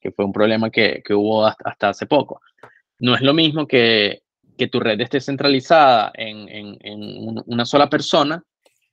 [0.00, 2.40] que fue un problema que, que hubo hasta, hace poco.
[2.98, 4.22] No es lo mismo que,
[4.56, 8.42] que tu red esté centralizada en, en, una sola persona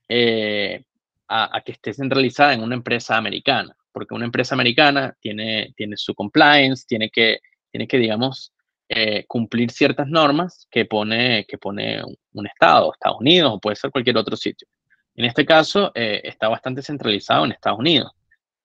[0.09, 0.83] eh,
[1.29, 6.13] a, que esté centralizada en una empresa americana, porque una empresa americana tiene, tiene su
[6.13, 7.39] compliance, tiene que,
[7.71, 8.51] tiene que digamos,
[8.89, 12.01] eh, cumplir ciertas normas que pone, que pone
[12.33, 14.67] un, Estado, Estados Unidos o puede ser cualquier otro sitio.
[15.15, 18.11] En este caso, eh, está bastante centralizado en Estados Unidos.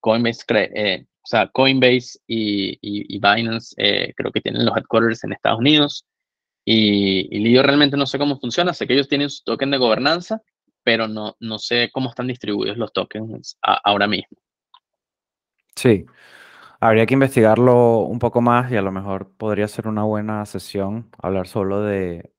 [0.01, 3.75] Coinbase, eh, o sea, Coinbase y, y, Binance
[4.17, 6.05] creo que tienen los headquarters en Estados Unidos.
[6.65, 8.75] Y, y Lido realmente no sé cómo funciona.
[8.75, 10.43] Sé que ellos tienen su token de gobernanza,
[10.83, 14.39] pero no, no sé cómo están distribuidos los tokens ahora mismo.
[15.79, 16.07] Sí,
[16.81, 21.11] Habría que investigarlo un poco más y a lo mejor podría ser una buena sesión
[21.23, 22.33] hablar solo de,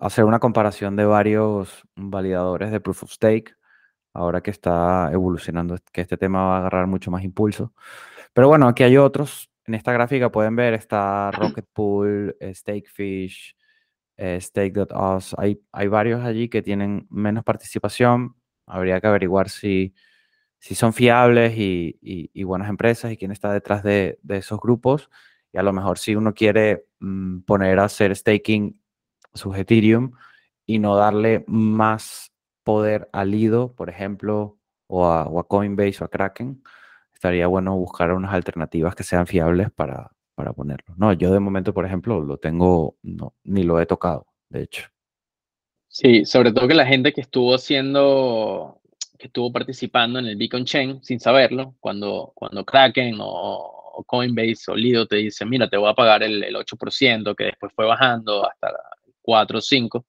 [0.00, 3.54] hacer una comparación de varios validadores de Proof of Stake,
[4.14, 7.74] ahora que está evolucionando, que este tema va a agarrar mucho más impulso.
[8.34, 9.50] Pero bueno, aquí hay otros.
[9.66, 13.56] En esta gráfica pueden ver, está Rocket Pool, eh, Stakefish,
[14.18, 15.34] eh, Stake.us.
[15.38, 18.36] Hay, hay varios allí que tienen menos participación.
[18.66, 19.94] Habría que averiguar si
[20.62, 25.10] si son fiables y, buenas empresas y quién está detrás de, esos grupos.
[25.52, 28.80] Y a lo mejor si uno quiere mm, poner a hacer staking
[29.34, 30.12] su Ethereum
[30.64, 36.62] y no darle más poder al Lido, por ejemplo, o a, Coinbase o a Kraken,
[37.12, 40.94] estaría bueno buscar unas alternativas que sean fiables para, para ponerlo.
[40.96, 44.84] No, yo de momento, por ejemplo, lo tengo, no, ni lo he tocado, de hecho.
[45.88, 48.80] Sí, sobre todo que la gente que estuvo haciendo
[49.22, 54.74] que estuvo participando en el Beacon Chain sin saberlo, cuando, cuando Kraken o, Coinbase o
[54.74, 58.44] Lido te dicen, mira, te voy a pagar el, el 8%, que después fue bajando
[58.50, 58.72] hasta
[59.22, 60.06] 4 o 5,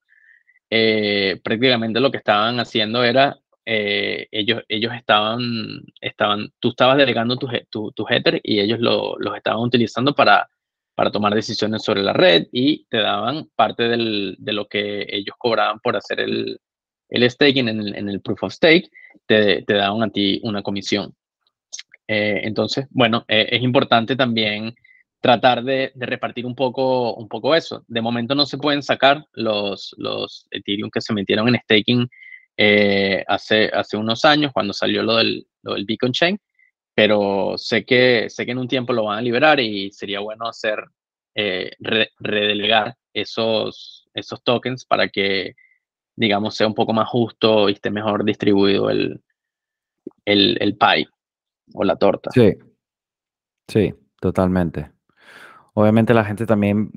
[0.68, 7.36] eh, prácticamente lo que estaban haciendo era, eh, ellos, ellos estaban, estaban, tú estabas delegando
[7.36, 10.48] tu, tu, tu Ether y ellos lo, los estaban utilizando para,
[10.96, 15.36] para tomar decisiones sobre la red y te daban parte del, de lo que ellos
[15.38, 16.58] cobraban por hacer el,
[17.14, 18.90] el staking en el, en el proof of stake,
[19.26, 21.14] te, te daban a ti una comisión.
[22.08, 24.74] Eh, entonces, bueno, eh, es importante también
[25.20, 27.84] tratar de, de, repartir un poco, un poco eso.
[27.88, 32.08] De momento no se pueden sacar los, los Ethereum que se metieron en staking
[32.56, 36.38] eh, hace, hace unos años cuando salió lo del, lo del Beacon Chain,
[36.94, 40.46] pero sé que, sé que en un tiempo lo van a liberar y sería bueno
[40.46, 40.84] hacer,
[41.34, 41.72] eh,
[42.18, 45.54] redelegar esos, esos tokens para que,
[46.16, 49.22] digamos, sea un poco más justo y esté mejor distribuido el,
[50.24, 51.08] el, el pie
[51.72, 52.30] o la torta.
[52.32, 52.54] Sí,
[53.68, 54.92] sí, totalmente.
[55.74, 56.92] Obviamente la gente también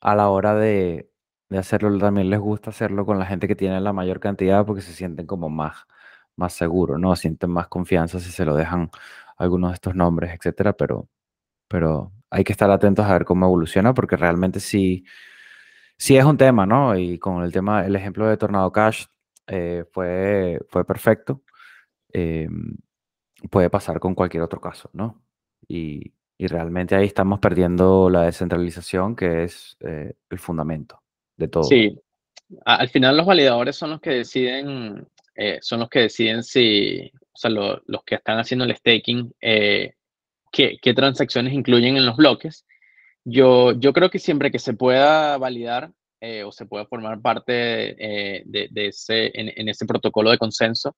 [0.00, 1.08] a la hora de,
[1.48, 4.82] de hacerlo, también les gusta hacerlo con la gente que tiene la mayor cantidad porque
[4.82, 5.86] se sienten como más,
[6.34, 7.14] más seguros, ¿no?
[7.14, 8.90] Sienten más confianza si se lo dejan
[9.36, 11.08] algunos de estos nombres, etcétera, pero,
[11.68, 15.04] pero hay que estar atentos a ver cómo evoluciona porque realmente sí,
[16.02, 16.98] sí es un tema, ¿no?
[16.98, 19.04] Y con el tema, el ejemplo de Tornado Cash
[19.46, 21.42] eh, fue, fue perfecto.
[22.12, 22.48] Eh,
[23.48, 25.22] puede pasar con cualquier otro caso, ¿no?
[25.68, 31.00] Y, y, realmente ahí estamos perdiendo la descentralización, que es eh, el fundamento
[31.36, 31.62] de todo.
[31.62, 31.96] Sí,
[32.64, 37.36] al final los validadores son los que deciden, eh, son los que deciden si, o
[37.36, 39.94] sea, lo, los que están haciendo el staking, eh,
[40.50, 42.66] qué, qué, transacciones incluyen en los bloques.
[43.24, 47.52] Yo, yo creo que siempre que se pueda validar eh, o se pueda formar parte
[47.52, 50.96] de, de, ese, en, ese protocolo de consenso,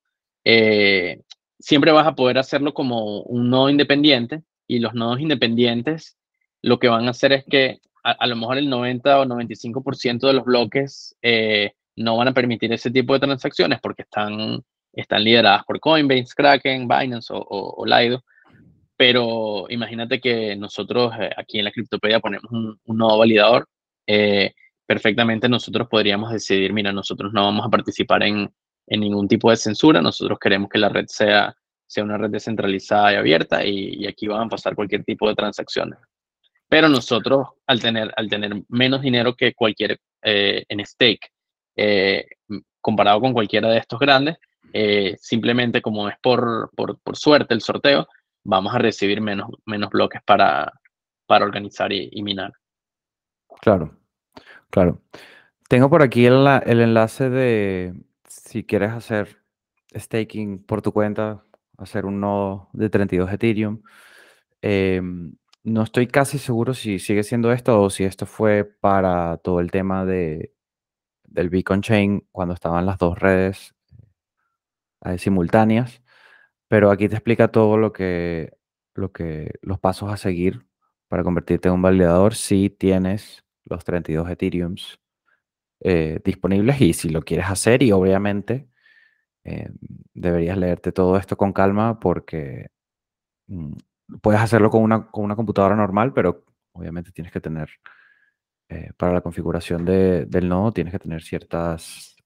[1.59, 6.17] siempre vas a poder hacerlo como un nodo independiente y los nodos independientes
[6.65, 10.33] lo que van a hacer es que a, lo mejor el 90 o 95% de
[10.33, 15.65] los bloques eh, no van a permitir ese tipo de transacciones porque están, están lideradas
[15.65, 18.23] por Coinbase, Kraken, Binance o, o, o Lido.
[19.07, 23.69] Pero imagínate que nosotros eh, aquí en la Criptopedia ponemos un, un nodo validador.
[24.07, 24.55] Eh,
[24.87, 28.51] perfectamente nosotros podríamos decidir, mira, nosotros no vamos a participar en,
[28.87, 31.55] en ningún tipo de censura, nosotros queremos que la red sea,
[31.87, 35.35] sea una red descentralizada y abierta y, y aquí van a pasar cualquier tipo de
[35.35, 35.99] transacciones.
[36.67, 41.29] Pero nosotros, al tener, al tener menos dinero que cualquier eh, en stake,
[41.77, 42.25] eh,
[42.81, 44.38] comparado con cualquiera de estos grandes,
[44.73, 48.09] eh, simplemente como es por, por, por, suerte el sorteo,
[48.44, 50.72] vamos a recibir menos, menos bloques para,
[51.26, 52.52] para organizar y, minar.
[53.61, 53.96] Claro,
[54.70, 55.00] claro.
[55.68, 57.94] Tengo por aquí el, el enlace de
[58.28, 59.42] si quieres hacer
[59.96, 61.42] staking por tu cuenta,
[61.78, 63.83] hacer un nodo de 32 Ethereum.
[64.62, 65.00] Eh,
[65.64, 69.70] no estoy casi seguro si sigue siendo esto o si esto fue para todo el
[69.70, 70.52] tema de,
[71.24, 73.74] del Beacon Chain cuando estaban las dos redes
[75.04, 76.02] eh, simultáneas,
[76.68, 78.57] pero aquí te explica todo lo que,
[78.94, 80.66] lo que, los pasos a seguir
[81.09, 85.00] para convertirte en un validador si tienes los 32 Ethereums
[85.81, 88.68] eh, disponibles y si lo quieres hacer y obviamente
[89.44, 89.70] eh,
[90.14, 92.68] deberías leerte todo esto con calma porque
[93.48, 93.74] mm,
[94.22, 97.68] puedes hacerlo con una, con una computadora normal, pero obviamente tienes que tener,
[98.68, 102.16] eh, para la configuración de, del nodo, tienes que tener ciertas...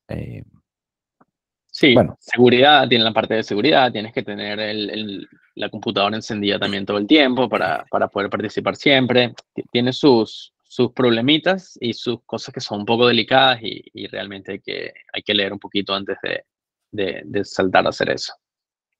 [1.79, 2.17] Sí, bueno.
[2.19, 6.85] seguridad, tiene la parte de seguridad, tienes que tener el, el, la computadora encendida también
[6.85, 9.33] todo el tiempo para, para poder participar siempre.
[9.71, 14.55] Tiene sus, sus problemitas y sus cosas que son un poco delicadas y, y realmente
[14.55, 16.43] hay que, hay que leer un poquito antes de,
[16.91, 18.33] de, de saltar a hacer eso.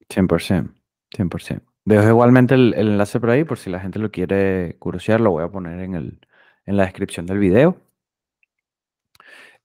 [0.09, 0.73] 100%,
[1.17, 1.61] 100%.
[1.85, 5.33] Dejo igualmente el, el, enlace por ahí por si la gente lo quiere curiosear, lo
[5.33, 6.21] voy a poner en, el,
[6.65, 7.77] en la descripción del video.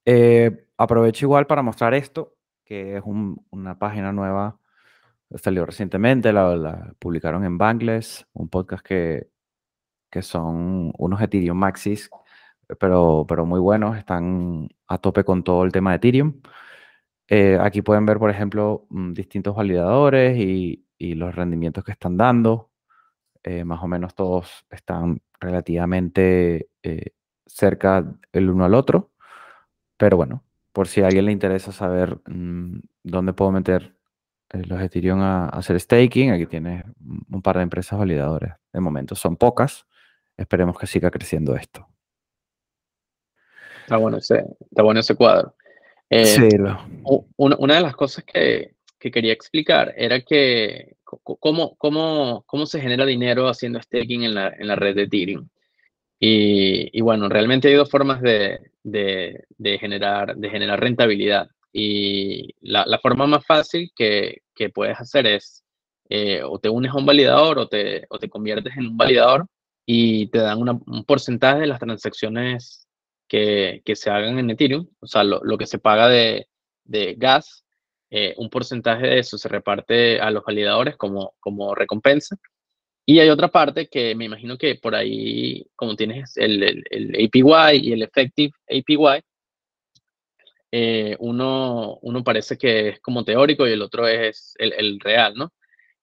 [0.03, 2.33] Eh, aprovecho igual para mostrar esto,
[2.65, 4.59] que es un, una página nueva,
[5.35, 9.29] salió recientemente, la, la, publicaron en Bangles, un podcast que,
[10.09, 12.09] que son unos Ethereum Maxis,
[12.79, 16.41] pero, pero muy buenos, están a tope con todo el tema de Ethereum.
[17.27, 22.17] Eh, aquí pueden ver, por ejemplo, mm, distintos validadores y, y los rendimientos que están
[22.17, 22.71] dando.
[23.43, 27.11] Eh, más o menos todos están relativamente eh,
[27.45, 29.11] cerca el uno al otro.
[29.97, 30.42] Pero bueno,
[30.73, 33.95] por si a alguien le interesa saber mmm, dónde puedo meter
[34.49, 36.83] eh, los Ethereum a, a, hacer staking, aquí tienes
[37.29, 38.59] un par de empresas validadoras.
[38.73, 39.85] De momento son pocas.
[40.35, 41.87] Esperemos que siga creciendo esto.
[43.81, 45.55] Está bueno ese, está bueno ese cuadro.
[46.09, 46.79] sí, lo...
[47.37, 52.79] una, una de las cosas que, que quería explicar era que cómo, cómo, cómo se
[52.79, 55.47] genera dinero haciendo staking en la, en la red de Ethereum.
[56.19, 61.49] Y, y, bueno, realmente hay dos formas de, de, de, generar, de generar rentabilidad.
[61.71, 65.63] Y la, la forma más fácil que, que puedes hacer es
[66.09, 69.47] eh, o te unes a un validador o te, o te conviertes en un validador
[69.85, 72.87] y te dan un porcentaje de las transacciones
[73.27, 76.47] que, que, se hagan en Ethereum, o sea, lo, lo que se paga de,
[76.83, 77.65] de gas,
[78.11, 82.37] eh, un porcentaje de eso se reparte a los validadores como, como recompensa.
[83.05, 87.09] Y hay otra parte que me imagino que por ahí, como tienes el, el, el
[87.25, 89.23] APY y el Effective APY,
[90.75, 95.35] eh, uno, uno parece que es como teórico y el otro es el, el real,
[95.35, 95.53] ¿no?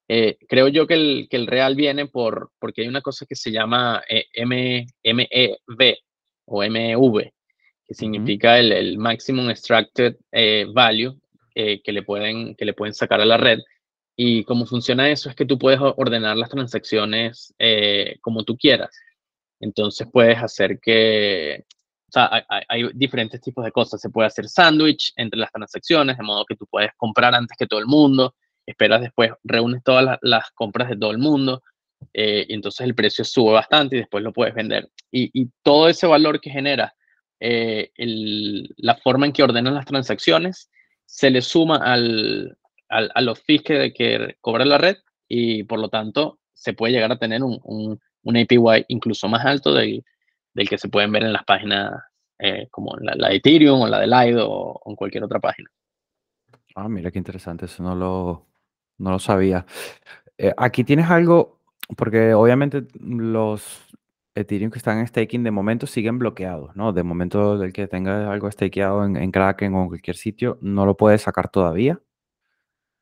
[0.06, 3.34] Eh, creo yo que el, que el real viene por, porque hay una cosa que
[3.34, 5.96] se llama eh, M, MEV
[6.44, 7.32] o MEV,
[7.84, 10.14] que significa el, el, Maximum Extracted
[10.72, 11.18] Value
[11.52, 13.58] que, le pueden, que le pueden sacar a la red.
[14.22, 17.54] Y cómo funciona eso es que tú puedes ordenar las transacciones
[18.20, 18.90] como tú quieras.
[19.61, 21.64] Entonces puedes hacer que,
[22.09, 23.98] o sea, hay, hay, diferentes tipos de cosas.
[23.98, 27.66] Se puede hacer sándwich entre las transacciones, de modo que tú puedes comprar antes que
[27.66, 28.35] todo el mundo
[28.66, 31.62] esperas después, reúnes todas las, compras de todo el mundo,
[32.12, 34.90] eh, y entonces el precio sube bastante y después lo puedes vender.
[35.11, 36.94] Y, todo ese valor que genera
[37.40, 40.70] eh, la forma en que ordenan las transacciones
[41.06, 42.56] se le suma al,
[42.90, 44.96] a los fees que, que, cobra la red
[45.29, 49.72] y por lo tanto se puede llegar a tener un, un, APY incluso más alto
[49.72, 50.05] del,
[50.53, 52.03] del, que se pueden ver en las páginas
[52.38, 55.70] eh, como la, la, de Ethereum o la de Lido o en cualquier otra página.
[56.74, 58.46] Ah, mira qué interesante, eso no lo,
[58.98, 59.64] no lo sabía.
[60.37, 61.61] Eh, aquí tienes algo,
[61.96, 63.87] porque obviamente los
[64.35, 66.92] Ethereum que están en staking de momento siguen bloqueados, ¿no?
[66.92, 70.87] De momento del que tenga algo stakeado en, en Kraken o en cualquier sitio, no
[70.87, 72.00] lo puedes sacar todavía.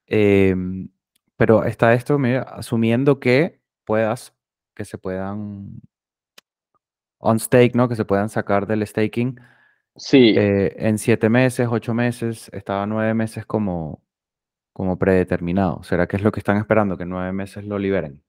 [0.08, 0.88] Em,
[1.36, 4.34] pero está esto, mira, asumiendo que puedas,
[4.74, 5.80] que se puedan
[7.18, 7.88] on stake, ¿no?
[7.88, 9.38] Que se puedan sacar del staking.
[9.96, 10.34] Sí.
[10.36, 14.02] Eh, en siete meses, ocho meses, estaba nueve meses como,
[14.72, 15.82] como predeterminado.
[15.82, 18.22] ¿Será que es lo que están esperando, que nueve meses lo liberen?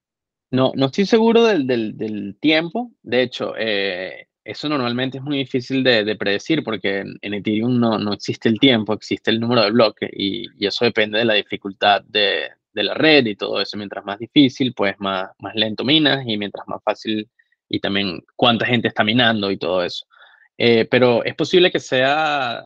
[0.51, 2.91] No, no estoy seguro del, del, tiempo.
[3.03, 8.13] De hecho, eh, eso normalmente es muy difícil de, predecir porque en, Ethereum no, no,
[8.13, 12.01] existe el tiempo, existe el número de bloques y, y eso depende de la dificultad
[12.03, 13.77] de, de, la red y todo eso.
[13.77, 17.29] Mientras más difícil, pues más, más lento minas y mientras más fácil
[17.69, 20.05] y también cuánta gente está minando y todo eso.
[20.57, 22.65] Eh, pero es posible que sea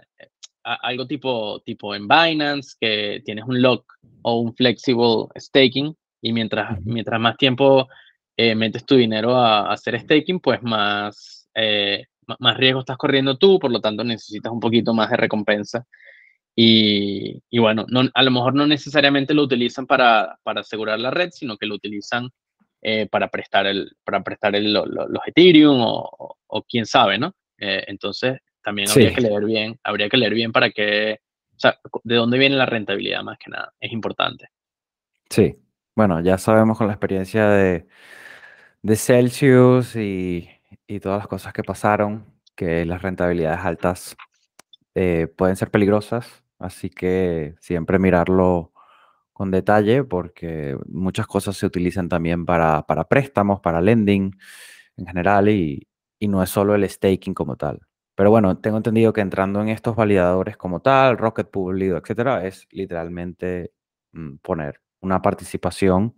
[0.64, 6.82] algo tipo, tipo en Binance, que tienes un lock o un flexible staking y mientras,
[6.86, 7.90] mientras más tiempo
[8.38, 12.06] eh, metes tu dinero a, hacer staking, pues más, eh,
[12.40, 15.86] más riesgo estás corriendo tú, por lo tanto necesitas un poquito más de recompensa.
[16.56, 21.12] Y, y bueno, no, a lo mejor no necesariamente lo utilizan para, para asegurar la
[21.12, 22.30] red, sino que lo utilizan
[22.82, 27.34] eh, para prestar, el, para prestar el, los Ethereum o, o, quién sabe, ¿no?
[27.58, 31.20] entonces, también habría que leer bien, habría que leer bien para que,
[31.56, 34.50] o sea, de dónde viene la rentabilidad más que nada, es importante.
[35.30, 35.56] Sí,
[35.96, 37.88] bueno, ya sabemos con la experiencia de,
[38.82, 40.50] de Celsius y,
[40.88, 44.16] y, todas las cosas que pasaron, que las rentabilidades altas
[44.96, 48.74] eh, pueden ser peligrosas, así que siempre mirarlo
[49.34, 54.36] con detalle porque muchas cosas se utilizan también para, para préstamos, para lending
[54.98, 55.88] en general y,
[56.20, 57.82] y no es solo el staking como tal.
[58.16, 62.68] Pero bueno, tengo entendido que entrando en estos validadores como tal, Rocket Publido, etcétera, es
[62.72, 63.74] literalmente
[64.14, 66.16] mm, poner una participación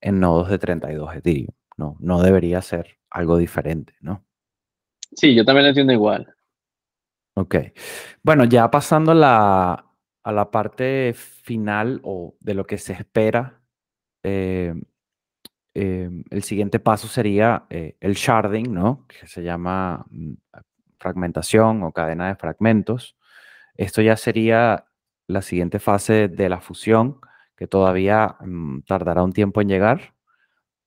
[0.00, 1.48] en nodos de 32 Ethereum.
[1.76, 4.24] No, no debería ser algo diferente, ¿no?
[5.14, 6.34] Sí, yo también lo entiendo igual.
[7.34, 7.56] Ok.
[8.22, 9.86] Bueno, ya pasando a la,
[10.22, 13.60] a la parte final o de lo que se espera,
[14.22, 14.74] eh,
[15.74, 19.06] eh, el siguiente paso sería eh, el sharding, ¿no?
[19.06, 20.34] Que se llama mm,
[20.98, 23.16] fragmentación o cadena de fragmentos.
[23.76, 24.86] Esto ya sería
[25.26, 27.20] la siguiente fase de la fusión,
[27.56, 30.14] que todavía mm, tardará un tiempo en llegar,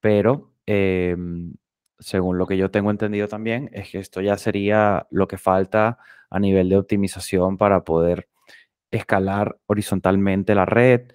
[0.02, 1.54] pero em,
[2.00, 6.00] según lo que yo tengo entendido también, es que esto ya sería lo que falta
[6.30, 8.28] a nivel de optimización para poder
[8.92, 11.12] escalar horizontalmente la red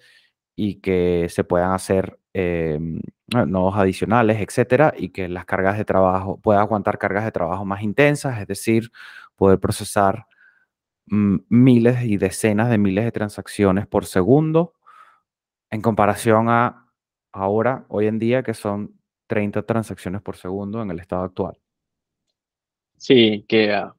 [0.55, 2.99] y que se puedan hacer em,
[3.47, 7.81] nodos adicionales, etcétera, y que las cargas de trabajo, pueda aguantar cargas de trabajo más
[7.83, 8.91] intensas, es decir,
[9.35, 10.27] poder procesar
[11.07, 14.73] mm, miles y decenas de miles de transacciones por segundo,
[15.69, 16.87] en comparación a
[17.31, 18.98] ahora, hoy en día, que son
[19.29, 21.55] 30 transacciones por segundo en el estado actual.
[22.97, 23.93] Sí, que uh,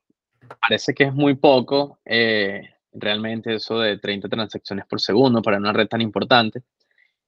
[0.60, 5.72] parece que es muy poco, eh, realmente eso de 30 transacciones por segundo para una
[5.72, 6.62] red tan importante.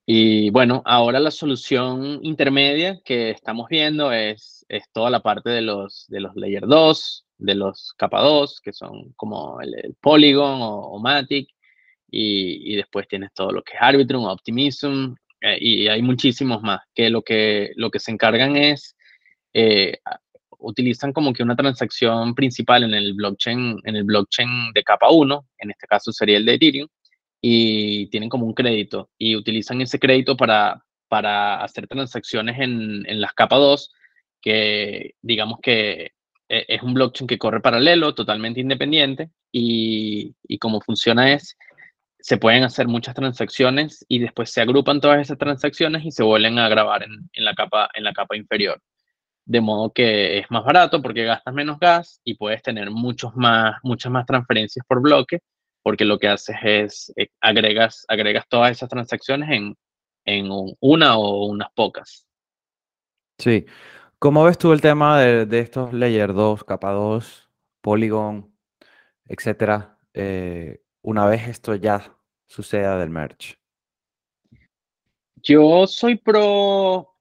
[0.05, 5.63] Y bueno, ahora la solución intermedia que estamos viendo es, es toda la parte de
[5.63, 10.99] los, de los Layer 2, de los capa 2, que son como el, Polygon o,
[10.99, 11.49] Matic,
[12.11, 15.15] y, después tienes todo lo que es Arbitrum, Optimism,
[15.61, 18.97] y hay muchísimos más, que lo, que lo que se encargan es
[19.55, 19.99] eh,
[20.63, 25.47] utilizan como que una transacción principal en el blockchain, en el blockchain de capa 1,
[25.59, 26.89] en este caso sería el de Ethereum,
[27.41, 33.21] y tienen como un crédito y utilizan ese crédito para, para hacer transacciones en, en
[33.21, 33.93] las capa 2,
[34.41, 36.13] que digamos que
[36.49, 41.57] e, es un blockchain que corre paralelo, totalmente independiente, y, y cómo funciona es,
[42.23, 46.59] se pueden hacer muchas transacciones y después se agrupan todas esas transacciones y se vuelven
[46.59, 48.81] a grabar en, en la, capa, en la capa inferior
[49.45, 53.77] de modo que es más barato porque gastas menos gas y puedes tener muchos más,
[53.83, 55.41] muchas más transferencias por bloque,
[55.83, 59.77] porque lo que haces es eh, agregas, agregas todas esas transacciones en,
[60.25, 60.49] en
[60.81, 62.27] una o unas pocas.
[63.39, 63.67] Sí.
[64.19, 67.51] ¿Cómo ves tú el tema de, de estos Layer 2, capa 2,
[67.81, 68.55] Polygon,
[69.27, 73.57] etcétera, eh, una vez esto ya suceda del merge?
[75.37, 77.13] Yo soy pro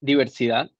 [0.00, 0.70] diversidad.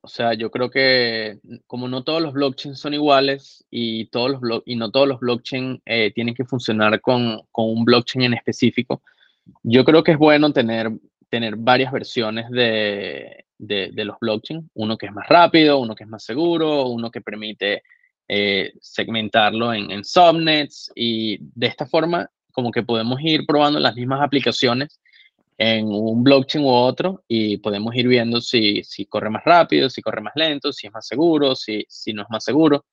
[0.00, 4.62] O sea, yo creo que como no todos los blockchains son iguales y, todos los
[4.64, 9.02] y no todos los blockchains eh, tienen que funcionar con, con, un blockchain en específico,
[9.62, 10.90] yo creo que es bueno tener,
[11.28, 14.66] tener varias versiones de, de los blockchains.
[14.74, 17.82] Uno que es más rápido, uno que es más seguro, uno que permite
[18.28, 24.20] eh, segmentarlo en, subnets y de esta forma como que podemos ir probando las mismas
[24.20, 25.00] aplicaciones
[25.56, 30.02] en un blockchain u otro y podemos ir viendo si, si corre más rápido, si
[30.02, 32.84] corre más lento, si es más seguro, si, si no es más seguro.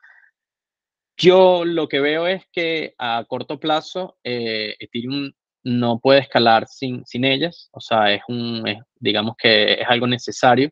[1.17, 5.31] Yo lo que veo es que a corto plazo eh, Ethereum
[5.63, 8.63] no puede escalar sin, sin ellas, o sea, es un,
[8.99, 10.69] digamos que es algo necesario.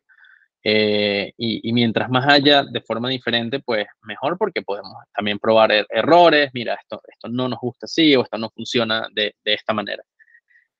[0.66, 5.70] Eh, y, y, mientras más haya de forma diferente, pues mejor porque podemos también probar
[5.72, 9.54] er errores, mira, esto, esto no nos gusta así o esto no funciona de, de
[9.54, 10.02] esta manera.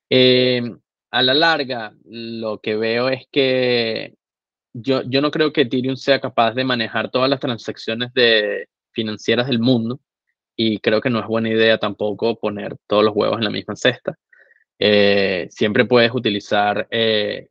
[0.09, 0.63] Eh,
[1.11, 4.15] a la larga, lo que veo es que
[4.73, 9.47] yo, yo no creo que Ethereum sea capaz de manejar todas las transacciones de, financieras
[9.47, 9.99] del mundo
[10.55, 13.75] y creo que no es buena idea tampoco poner todos los huevos en la misma
[13.75, 14.17] cesta.
[14.79, 17.49] Eh, siempre puedes utilizar eh,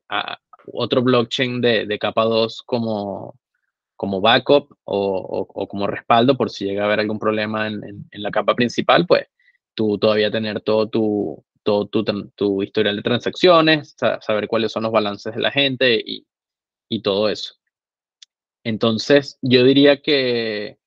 [0.73, 3.39] otro blockchain de, de, capa 2 como,
[3.97, 7.85] como backup o, o, o, como respaldo por si llega a haber algún problema en,
[7.85, 9.27] en, en la capa principal, pues
[9.75, 12.05] tú todavía tener todo tu, todo tu,
[12.37, 16.27] tu, historial de transacciones, saber cuáles son los balances de la gente y,
[16.89, 17.55] y todo eso.
[18.63, 20.79] Entonces, yo diría que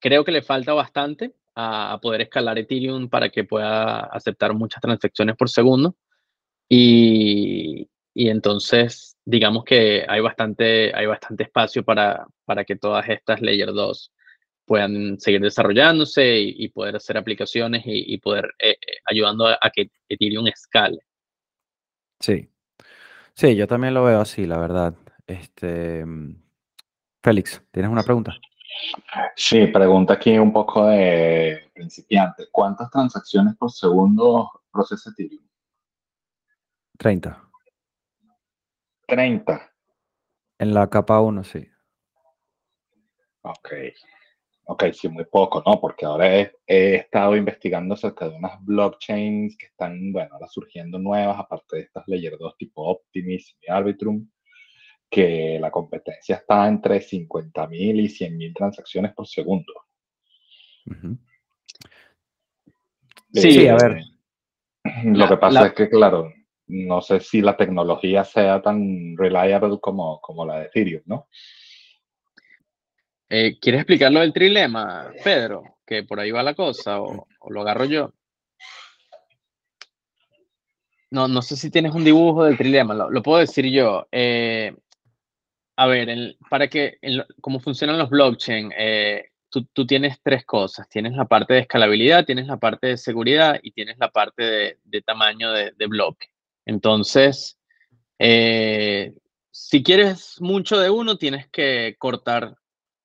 [0.00, 5.36] creo que le falta bastante a, poder escalar Ethereum para que pueda aceptar muchas transacciones
[5.36, 5.96] por segundo.
[6.68, 13.42] Y, y entonces, digamos que hay bastante, hay bastante espacio para, para que todas estas
[13.42, 14.12] Layer 2
[14.64, 19.58] puedan seguir desarrollándose y, y poder hacer aplicaciones y, y poder eh, eh, ayudando a,
[19.60, 20.98] a, que Ethereum escale.
[22.20, 22.48] Sí,
[23.34, 24.94] sí, yo también lo veo así, la verdad.
[25.26, 26.04] Este,
[27.22, 28.36] Félix, ¿tienes una pregunta?
[29.36, 32.46] Sí, pregunta aquí un poco de principiante.
[32.50, 35.44] ¿Cuántas transacciones por segundo procesa Ethereum?
[36.98, 37.44] 30.
[39.06, 39.72] 30.
[40.58, 41.66] En la capa 1, sí.
[43.42, 43.72] Ok.
[44.66, 45.78] Ok, sí, muy poco, ¿no?
[45.78, 50.98] Porque ahora he, he, estado investigando acerca de unas blockchains que están, bueno, ahora surgiendo
[50.98, 54.26] nuevas, aparte de estas Layer 2 tipo Optimism y Arbitrum,
[55.10, 59.72] que la competencia está entre 50.000 y 100.000 transacciones por segundo.
[60.86, 61.18] Uh -huh.
[63.34, 64.02] Sí, eh, a ver.
[65.04, 65.66] Lo la, que pasa la...
[65.66, 66.32] es que, claro,
[66.66, 71.28] no sé si la tecnología sea tan reliable como, como la de Ethereum, ¿no?
[73.28, 75.78] Eh, ¿Quieres explicar lo del trilema, Pedro?
[75.86, 78.12] Que por ahí va la cosa, o, lo agarro yo.
[81.10, 84.06] No, no sé si tienes un dibujo del trilema, lo, puedo decir yo.
[84.10, 84.74] Eh,
[85.76, 86.98] a ver, para que,
[87.40, 89.30] cómo funcionan los blockchain, eh,
[89.62, 90.88] tú, tienes tres cosas.
[90.88, 95.02] Tienes la parte de escalabilidad, tienes la parte de seguridad y tienes la parte de,
[95.02, 96.28] tamaño de, bloque.
[96.66, 97.58] Entonces,
[98.18, 99.14] eh,
[99.50, 102.56] si quieres mucho de uno, tienes que cortar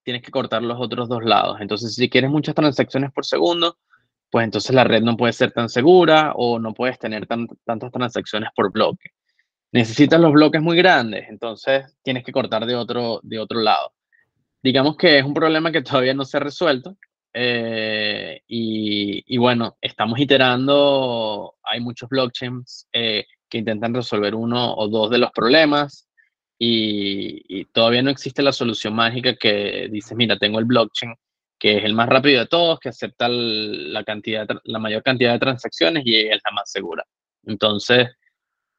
[0.04, 1.62] tienes que cortar los otros dos lados.
[1.62, 3.78] Entonces, si quieres muchas transacciones por segundo,
[4.32, 7.92] pues entonces la red no puede ser tan segura o no puedes tener tan, tantas
[7.92, 9.12] transacciones por bloque.
[9.72, 13.94] Necesitas los bloques muy grandes, entonces tienes que cortar de otro, de otro lado.
[14.64, 16.98] Digamos que es un problema que todavía no se ha resuelto.
[17.32, 25.10] Eh, y, bueno, estamos iterando, hay muchos blockchains eh, que intentan resolver uno o dos
[25.10, 26.08] de los problemas
[26.58, 31.16] y, todavía no existe la solución mágica que dices, mira, tengo el blockchain
[31.58, 35.40] que es el más rápido de todos, que acepta la, cantidad, la mayor cantidad de
[35.40, 37.04] transacciones y es la más segura.
[37.46, 38.08] Entonces,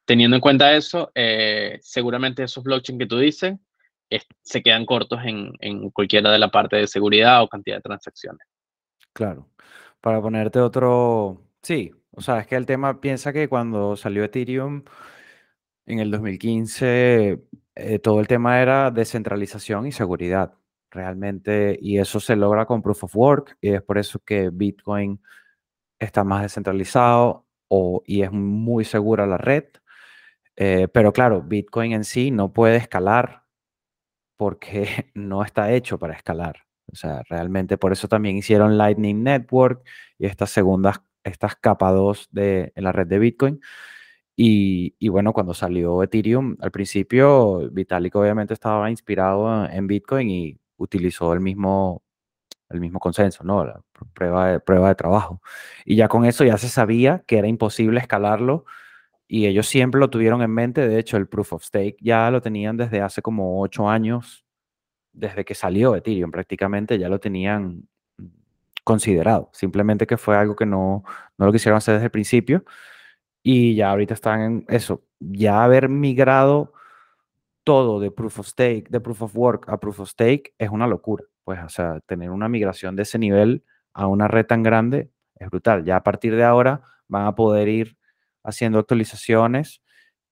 [0.07, 3.55] teniendo en cuenta eso, eh, seguramente esos blockchains que tú dices
[4.43, 8.47] se quedan cortos en, en cualquiera de la parte de seguridad o cantidad de transacciones.
[9.13, 9.49] Claro.
[10.01, 14.85] Para ponerte otro, sí, o sea, es que el tema piensa que cuando salió Ethereum
[15.87, 17.43] en el 2015,
[17.77, 20.55] eh, todo el tema era descentralización y seguridad,
[20.91, 25.21] realmente, y eso se logra con Proof of Work, y es por eso que Bitcoin
[25.99, 29.65] está más descentralizado o, y es muy segura la red.
[30.57, 33.45] Eh, pero claro, Bitcoin en sí no puede escalar
[34.37, 36.67] porque no está hecho para escalar.
[36.93, 39.87] O sea, realmente por eso también hicieron Lightning Network
[40.19, 43.61] y estas segundas, estas capa 2 de, en la red de Bitcoin.
[44.37, 50.59] Y, y, bueno, cuando salió Ethereum, al principio Vitalik obviamente estaba inspirado en Bitcoin y
[50.79, 52.03] utilizó el mismo,
[52.71, 53.65] el mismo consenso, ¿no?
[53.65, 53.83] La
[54.15, 55.43] prueba de, prueba de trabajo.
[55.85, 58.65] Y ya con eso ya se sabía que era imposible escalarlo
[59.29, 60.89] y ellos siempre lo tuvieron en mente.
[60.89, 64.45] De hecho, el proof of stake ya lo tenían desde hace como ocho años
[65.13, 67.89] desde que salió Ethereum prácticamente ya lo tenían
[68.91, 69.51] considerado.
[69.53, 71.05] Simplemente que fue algo que no,
[71.39, 72.65] no lo quisieron hacer desde el principio.
[73.43, 75.05] Y ya ahorita están en eso.
[75.21, 76.73] Ya haber migrado
[77.65, 80.89] todo de Proof of Stake, de Proof of Work a Proof of Stake es una
[80.89, 81.25] locura.
[81.45, 83.65] Pues, o sea, tener una migración de ese nivel
[83.95, 85.85] a una red tan grande es brutal.
[85.85, 87.97] Ya a partir de ahora van a poder ir
[88.43, 89.83] haciendo actualizaciones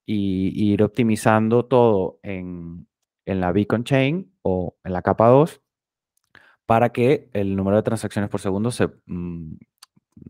[0.04, 2.88] y ir optimizando todo en,
[3.26, 5.62] en la Beacon Chain o en la capa 2
[6.68, 9.54] para que el número de transacciones por segundo se mm,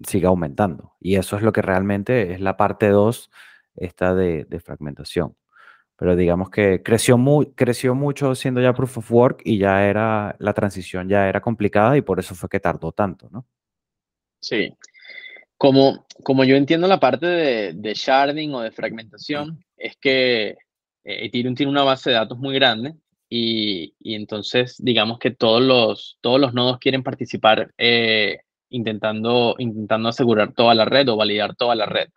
[0.07, 0.95] siga aumentando.
[1.01, 3.29] Y eso es lo que realmente es la parte 2
[3.75, 5.35] esta de, fragmentación.
[5.97, 10.37] Pero digamos que creció, muy, creció mucho siendo ya proof of work y ya era,
[10.39, 13.45] la transición ya era complicada y por eso fue que tardó tanto, ¿no?
[14.41, 14.73] Sí.
[15.57, 20.57] Como, como yo entiendo la parte de, de sharding o de fragmentación, es que eh,
[21.03, 22.95] Ethereum tiene una base de datos muy grande
[23.31, 30.55] y, entonces digamos que todos los, todos los nodos quieren participar eh, intentando, intentando asegurar
[30.55, 32.09] toda la red o validar toda la red.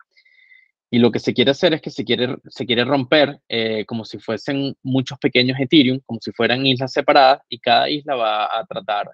[0.90, 4.04] Y lo que se quiere hacer es que se quiere, se quiere romper eh, como
[4.04, 8.64] si fuesen muchos pequeños Ethereum, como si fueran islas separadas, y cada isla va a
[8.66, 9.10] tratar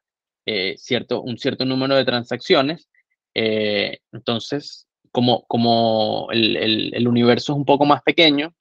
[0.76, 2.88] cierto, un cierto número de transacciones.
[3.34, 8.54] entonces, como, como el, el, universo es un poco más pequeño,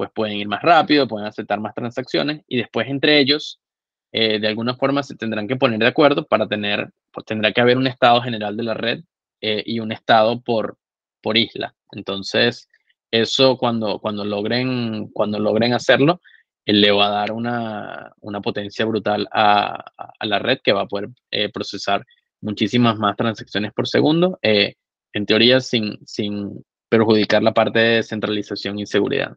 [0.00, 3.60] pues pueden ir más rápido, pueden aceptar más transacciones y después entre ellos,
[4.12, 7.60] eh, de alguna forma se tendrán que poner de acuerdo para tener, pues tendrá que
[7.60, 9.04] haber un estado general de la red
[9.42, 10.78] eh, y un estado por,
[11.20, 11.74] por isla.
[11.92, 12.66] Entonces,
[13.10, 16.22] eso cuando, cuando, logren, cuando logren hacerlo,
[16.64, 20.80] eh, le va a dar una, una potencia brutal a, a, la red que va
[20.80, 21.10] a poder
[21.52, 22.06] procesar
[22.40, 28.86] muchísimas más transacciones por segundo, en teoría sin, sin perjudicar la parte de centralización y
[28.86, 29.36] seguridad.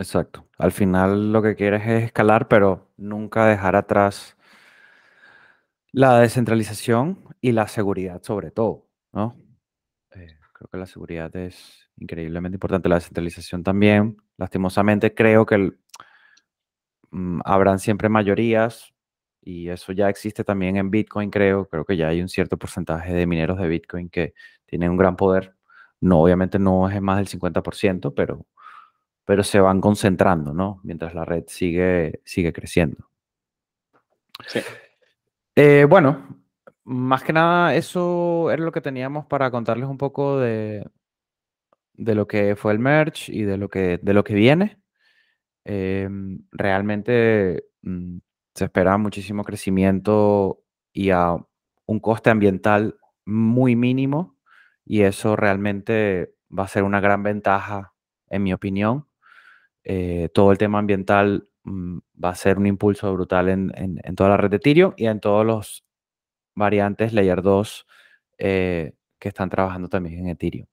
[0.00, 0.48] Exacto.
[0.56, 4.34] Al final lo que quieres es escalar, pero nunca dejar atrás
[5.92, 9.36] la descentralización y la seguridad sobre todo, ¿no?
[10.12, 12.88] Eh, creo que la seguridad es increíblemente importante.
[12.88, 14.16] La descentralización también.
[14.38, 15.74] Lastimosamente creo que
[17.10, 18.92] mm, habrán siempre mayorías
[19.42, 21.68] y eso ya existe también en Bitcoin, creo.
[21.68, 24.34] Creo que ya hay un cierto porcentaje de mineros de Bitcoin que
[24.66, 25.56] tienen un gran poder.
[26.00, 28.46] No, obviamente no es más del 50%, pero
[29.30, 30.80] pero se van concentrando, ¿no?
[30.82, 33.08] Mientras la red sigue, sigue creciendo.
[34.48, 34.58] Sí.
[35.54, 36.42] Eh, bueno,
[36.82, 40.84] más que nada, eso era lo que teníamos para contarles un poco de,
[41.94, 44.80] de lo que fue el merge y de lo que, de lo que viene.
[45.64, 48.18] Em, realmente mm,
[48.52, 51.36] se espera muchísimo crecimiento y a
[51.86, 54.36] un coste ambiental muy mínimo
[54.84, 57.92] y eso realmente va a ser una gran ventaja,
[58.28, 59.06] en mi opinión,
[59.84, 64.30] eh, todo el tema ambiental mm, va a ser un impulso brutal en, en, toda
[64.30, 65.84] la red de Ethereum y en todos los
[66.54, 67.86] variantes Layer 2
[68.38, 70.66] eh, que están trabajando también en Ethereum.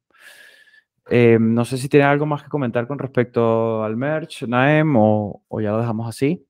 [1.10, 5.42] Eh, no sé si tiene algo más que comentar con respecto al merge, Naem, o,
[5.48, 6.46] o, ya lo dejamos así.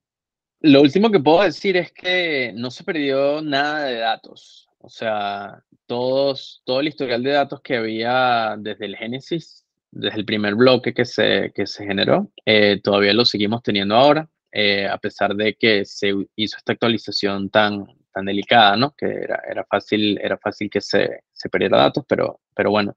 [0.61, 4.67] Lo último que puedo decir es que no se perdió nada de datos.
[4.79, 9.66] O sea, todos, todo el historial de datos que había desde el Génesis
[9.97, 12.31] desde el primer bloque que se, que se generó.
[12.45, 17.49] Eh, todavía lo seguimos teniendo ahora, eh, a pesar de que se hizo esta actualización
[17.49, 18.93] tan, tan delicada, ¿no?
[18.95, 22.95] Que era, era, fácil, era fácil que se, se perdiera datos, pero, pero bueno,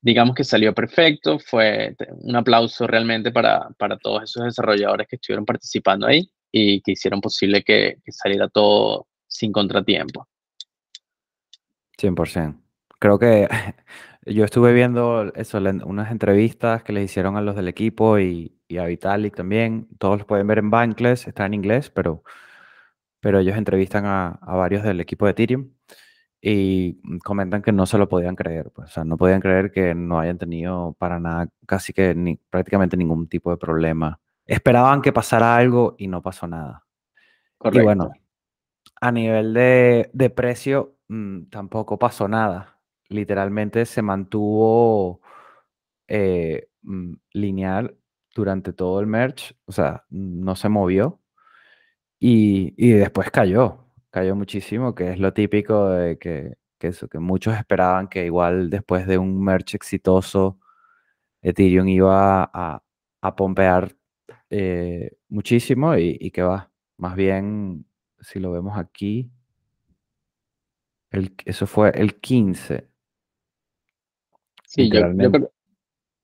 [0.00, 1.38] digamos que salió perfecto.
[1.38, 6.92] Fue un aplauso realmente para, para todos esos desarrolladores que estuvieron participando ahí y que
[6.92, 10.28] hicieron posible que, que saliera todo sin contratiempo.
[11.98, 12.60] 100%.
[12.98, 13.48] Creo que
[14.24, 18.78] Yo estuve viendo eso, unas entrevistas que le hicieron a los del equipo y, y
[18.78, 19.88] a Vitalik también.
[19.98, 22.22] Todos los pueden ver en Bankless, está en inglés, pero,
[23.20, 25.70] pero ellos entrevistan a, a varios del equipo de Ethereum
[26.44, 29.94] y comentan que no se lo podían creer, pues, o sea, no podían creer que
[29.94, 34.20] no hayan tenido para nada, casi que ni, prácticamente ningún tipo de problema.
[34.44, 36.84] Esperaban que pasara algo y no pasó nada.
[37.58, 37.80] Correcto.
[37.80, 38.10] Y bueno,
[39.00, 42.76] a nivel de, de precio, mm, tampoco pasó nada.
[43.12, 45.20] Literalmente se mantuvo
[46.08, 47.96] eh, mm, lineal
[48.34, 51.20] durante todo el merge, o sea, no se movió
[52.20, 53.78] y, y después cayó
[54.10, 58.68] cayó muchísimo, que es lo típico de que, que, eso, que muchos esperaban que igual
[58.68, 60.58] después de un merge exitoso,
[61.42, 62.82] Ethereum iba a,
[63.22, 63.96] a pompear
[64.50, 66.70] eh, muchísimo y, y, que va.
[66.98, 67.86] Más bien,
[68.20, 69.30] si lo vemos aquí,
[71.10, 72.88] el, eso fue el 15.
[74.74, 75.52] Sí, yo, yo, creo,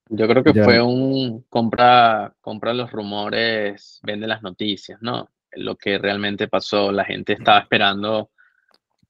[0.08, 0.64] yo creo que ya.
[0.64, 5.28] fue un compra, compra los rumores, vende las noticias, ¿no?
[5.52, 6.92] lo que realmente pasó.
[6.92, 8.30] La gente estaba esperando,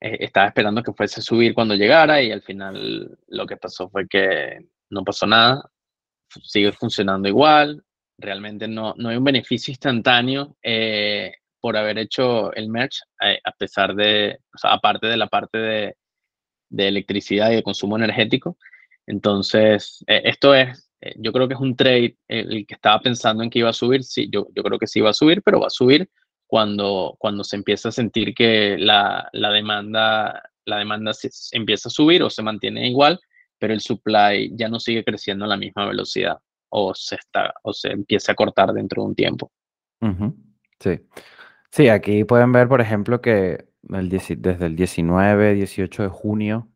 [0.00, 3.88] eh, estaba esperando que fuese a subir cuando llegara y al final lo que pasó
[3.88, 4.58] fue que
[4.90, 5.70] no pasó nada.
[6.42, 7.84] Sigue funcionando igual.
[8.18, 13.52] Realmente no, no hay un beneficio instantáneo eh, por haber hecho el merge, eh, a
[13.52, 15.96] pesar de, o sea, aparte de la parte de,
[16.68, 18.56] de electricidad y de consumo energético.
[19.08, 23.42] Entonces, eh, esto es, eh, yo creo que es un trade, el que estaba pensando
[23.42, 25.60] en que iba a subir, sí, yo, yo creo que sí iba a subir, pero
[25.60, 26.10] va a subir
[26.46, 31.92] cuando, cuando se empieza a sentir que la, la demanda, la demanda se, empieza a
[31.92, 33.18] subir o se mantiene igual,
[33.58, 36.36] pero el supply ya no sigue creciendo a la misma velocidad
[36.68, 39.50] o se, está, o se empieza a cortar dentro de un tiempo.
[40.02, 40.34] Uh -huh.
[40.80, 41.00] Sí.
[41.70, 46.68] Sí, aquí pueden ver, por ejemplo, que el, desde el 19, 18 de junio,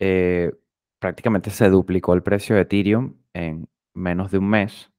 [0.00, 0.50] eh,
[0.98, 4.90] prácticamente se duplicó el precio de Ethereum en menos de un mes.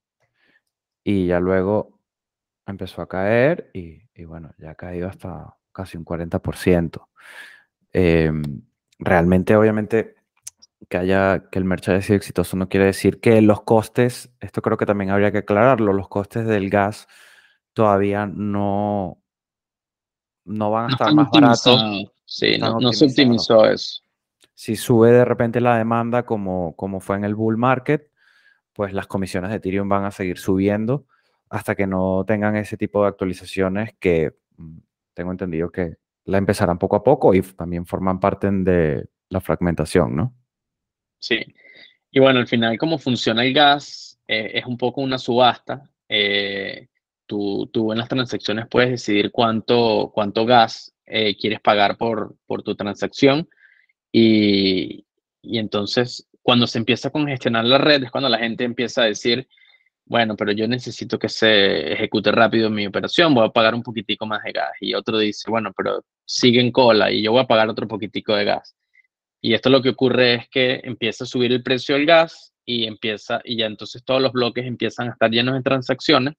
[1.04, 2.00] Y ya luego
[2.66, 7.08] empezó a caer y, y, bueno, ya ha caído hasta casi un 40%.
[7.94, 8.32] Eh,
[9.00, 10.16] realmente, obviamente,
[10.88, 14.62] que haya que el mercado haya sido exitoso no quiere decir que los costes, esto
[14.62, 17.08] creo que también habría que aclararlo, los costes del gas
[17.74, 19.22] todavía no,
[20.46, 22.12] no van a estar más baratos.
[22.26, 24.04] Sí, no, no se optimizó eso.
[24.60, 28.12] Si sube de repente la demanda como, como fue en el bull market,
[28.74, 31.06] pues las comisiones de Ethereum van a seguir subiendo
[31.50, 34.80] hasta que no tengan ese tipo de actualizaciones que mm,
[35.14, 35.96] tengo entendido que
[36.26, 40.36] la empezarán poco a poco y también forman parte de la fragmentación, ¿no?
[41.20, 41.40] Sí.
[42.12, 45.90] Y bueno, al final, cómo funciona el gas eh, es un poco una subasta.
[46.10, 46.90] Eh,
[47.26, 52.62] tú, tú, en las transacciones puedes decidir cuánto, cuánto gas eh, quieres pagar por, por
[52.62, 53.48] tu transacción.
[54.12, 55.06] Y,
[55.42, 59.06] y entonces, cuando se empieza a congestionar la red, es cuando la gente empieza a
[59.06, 59.48] decir,
[60.10, 64.26] bueno, pero yo necesito que se ejecute rápido mi operación, voy a pagar un poquitico
[64.26, 64.72] más de gas.
[64.82, 68.36] Y otro dice, bueno, pero sigue en cola y yo voy a pagar otro poquitico
[68.36, 68.76] de gas.
[69.42, 72.86] Y esto lo que ocurre es que empieza a subir el precio del gas y
[72.86, 76.34] empieza, y ya entonces todos los bloques empiezan a estar llenos de transacciones.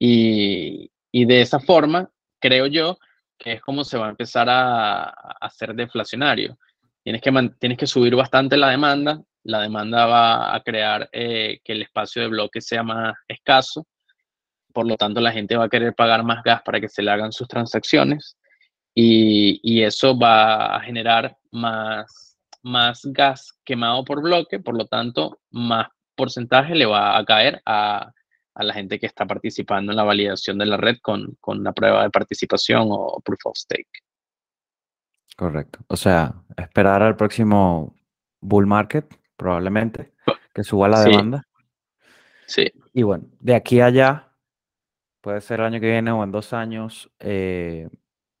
[0.00, 2.98] Y, y de esa forma, creo yo,
[3.38, 6.58] que es como se va a empezar a, a hacer deflacionario.
[7.58, 9.22] Tienes que, subir bastante la demanda.
[9.44, 13.86] La demanda va a crear eh, que el espacio de bloque sea más escaso,
[14.74, 17.10] por lo tanto la gente va a querer pagar más gas para que se le
[17.10, 18.36] hagan sus transacciones.
[18.94, 25.88] Y, eso va a generar más, más gas quemado por bloque, por lo tanto más
[26.14, 28.12] porcentaje le va a caer a,
[28.54, 31.72] a la gente que está participando en la validación de la red con, con la
[31.72, 34.02] prueba de participación o proof of stake.
[35.38, 35.78] Correcto.
[35.86, 37.94] O sea, esperar al próximo
[38.40, 40.12] bull market probablemente,
[40.52, 41.10] que suba la Sí.
[41.10, 41.44] demanda.
[42.46, 44.32] Sí, Y bueno, de aquí a allá,
[45.20, 47.88] puede ser el año que viene o en dos años, eh,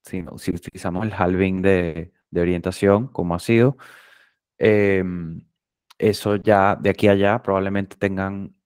[0.02, 3.76] si, no- si utilizamos el halving de, de orientación, como ha sido,
[4.58, 5.40] em,
[5.98, 8.56] eso ya de aquí a allá probablemente tengan,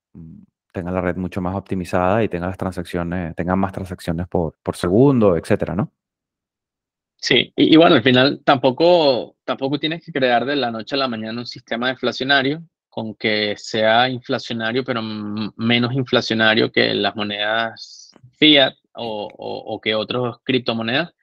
[0.72, 4.76] tengan la red mucho más optimizada y tengan las transacciones, tengan más transacciones por, por
[4.76, 5.92] segundo, etcétera, ¿no?
[7.22, 7.52] Sí.
[7.56, 11.40] Y, bueno, al final tampoco, tampoco tienes que crear de la noche a la mañana
[11.40, 15.00] un sistema deflacionario con que sea inflacionario, pero
[15.56, 21.14] menos inflacionario que las monedas fiat o, o- o que otras criptomonedas,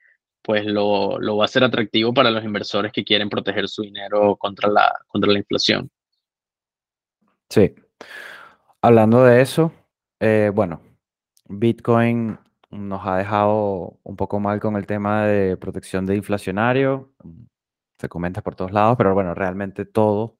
[0.42, 4.34] pues lo, lo va a hacer atractivo para los inversores que quieren proteger su dinero
[4.36, 5.88] contra la, contra la inflación.
[7.48, 7.72] Sí.
[8.82, 9.72] Hablando de eso,
[10.18, 10.80] eh, bueno,
[11.48, 12.38] Bitcoin
[12.70, 17.12] nos ha dejado un poco mal con el tema de protección de inflacionario.
[17.24, 17.44] mm,
[17.98, 20.38] Se comenta por todos lados, pero bueno, realmente todo,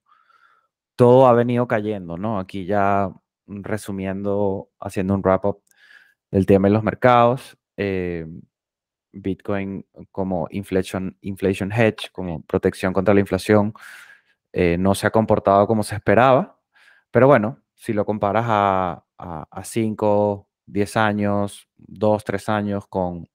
[0.97, 2.39] todo ha venido cayendo, ¿no?
[2.39, 3.11] Aquí ya
[3.47, 5.63] resumiendo, haciendo un wrap-up
[6.31, 7.59] del tema de los mercados.
[7.77, 8.27] Eh,
[9.13, 13.75] Bitcoin como inflation, inflation hedge, como protección contra la inflación,
[14.53, 16.61] eh, no se ha comportado como se esperaba.
[17.11, 19.05] Pero bueno, si lo comparas a,
[19.65, 23.29] 5, 10 años, 2, 3 años con,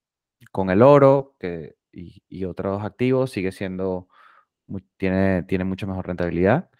[0.52, 4.08] con el oro que, y, otros activos, sigue siendo,
[4.96, 6.70] tiene, tiene mucha mejor rentabilidad.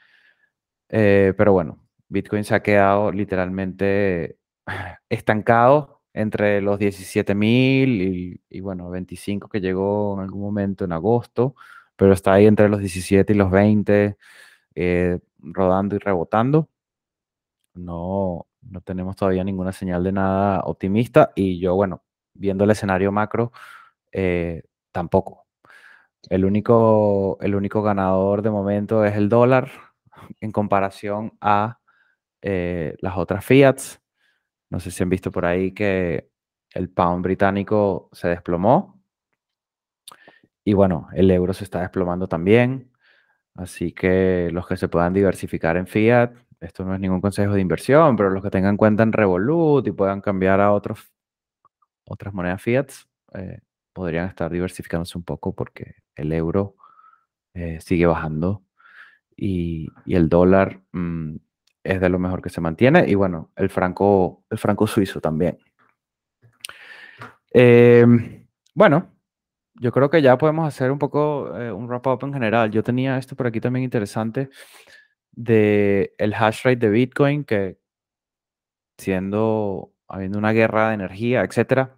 [0.89, 1.79] Eh, pero bueno,
[2.09, 4.39] Bitcoin se ha quedado literalmente
[5.09, 11.55] estancado entre los 17.000 y, y bueno, 25 que llegó en algún momento en agosto,
[11.97, 14.17] pero está ahí entre los 17 y los 20,
[14.77, 16.69] eh, rodando y rebotando.
[17.75, 22.03] No, no tenemos todavía ninguna señal de nada optimista y yo, bueno,
[22.35, 23.53] viendo el escenario macro,
[24.13, 24.63] eh,
[24.93, 25.47] tampoco.
[26.29, 29.71] El único, el único ganador de momento es el dólar
[30.41, 31.81] en comparación a
[32.43, 34.01] eh, las otras fiats.
[34.71, 36.31] No sé si han visto por ahí que
[36.75, 39.01] el pound británico se desplomó.
[40.65, 42.91] Y bueno, el euro se está desplomando también.
[43.55, 47.61] Así que los que se puedan diversificar en fiat, esto no es ningún consejo de
[47.61, 51.13] inversión, pero los que tengan cuenta en Revolut y puedan cambiar a otros,
[52.07, 52.91] otras monedas fiat,
[53.35, 53.61] eh,
[53.93, 56.77] podrían estar diversificándose un poco porque el euro
[57.55, 58.63] eh, sigue bajando
[59.37, 61.37] y, el dólar mm,
[61.85, 63.09] es de lo mejor que se mantiene.
[63.09, 65.59] Y bueno, el franco, el franco suizo también.
[67.51, 69.11] Em, bueno,
[69.75, 72.71] yo creo que ya podemos hacer un poco eh, un wrap-up en general.
[72.71, 74.51] Yo tenía esto por aquí también interesante
[75.37, 77.79] de el hash rate de Bitcoin, que
[78.99, 81.97] siendo, habiendo una guerra de energía, etcétera,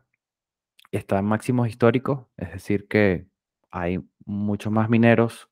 [0.93, 3.27] está en máximos históricos, es decir, que
[3.71, 5.49] hay muchos más mineros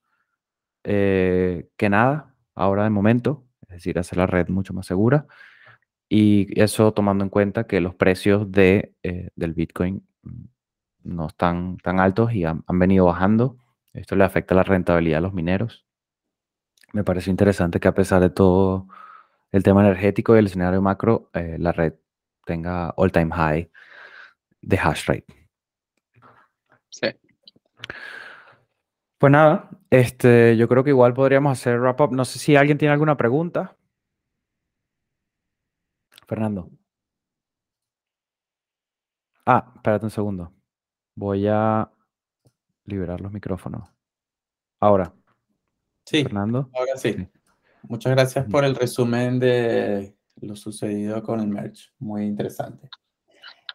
[0.84, 5.26] eh, que nada ahora de momento es decir, hacer la red mucho más segura.
[6.09, 10.45] Y eso tomando en cuenta que los precios de, eh, del Bitcoin mm,
[11.05, 13.59] no están tan altos y han, venido bajando.
[13.93, 15.86] Esto le afecta la rentabilidad a los mineros.
[16.97, 18.88] Me parece interesante que a pesar de todo
[19.53, 21.92] el tema energético y el escenario macro, eh, la red
[22.47, 23.70] tenga all-time high
[24.62, 25.26] de hash rate.
[26.88, 27.09] Sí.
[29.18, 32.12] Pues nada, este, yo creo que igual podríamos hacer wrap up.
[32.12, 33.76] No sé si alguien tiene alguna pregunta.
[36.26, 36.70] Fernando.
[39.44, 40.51] Ah, espérate un segundo.
[41.14, 41.90] Voy a
[42.86, 43.92] liberar los micrófonos.
[44.80, 45.12] Ahora.
[46.07, 46.22] Sí.
[46.22, 46.70] Fernando.
[46.72, 47.16] Ahora sí.
[47.82, 51.92] Muchas gracias por el resumen de lo sucedido con el merch.
[51.98, 52.88] Muy interesante.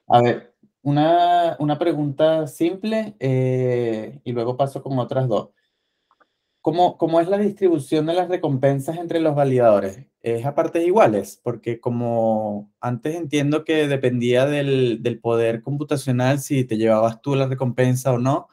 [0.08, 5.50] A ver, una, una pregunta simple eh, y luego paso con otras dos.
[6.62, 10.06] ¿Cómo, ¿Cómo, es la distribución de las recompensas entre los validadores?
[10.22, 11.40] ¿Es a partes iguales?
[11.42, 17.48] Porque como antes entiendo que dependía del, del, poder computacional si te llevabas tú la
[17.48, 18.48] recompensa o no,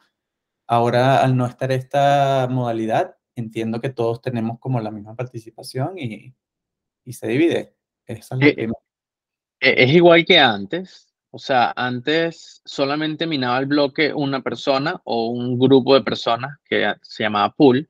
[0.65, 6.33] ahora al no estar esta modalidad, entiendo que todos tenemos como la misma participación y,
[7.05, 7.75] y se divide.
[8.05, 8.67] Esa es, eh,
[9.59, 15.27] eh, es igual que antes, o sea, antes solamente minaba el bloque una persona o
[15.27, 17.89] un grupo de personas que se llamaba pool,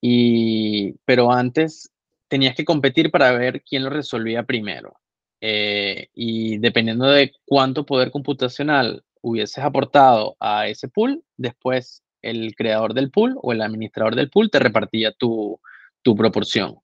[0.00, 1.90] y, pero antes
[2.28, 4.94] tenías que competir para ver quién lo resolvía primero.
[5.40, 12.94] Eh, y dependiendo de cuánto poder computacional hubieses aportado a ese pool, después el creador
[12.94, 15.60] del pool o el administrador del pool te repartía tu,
[16.02, 16.76] tu proporción.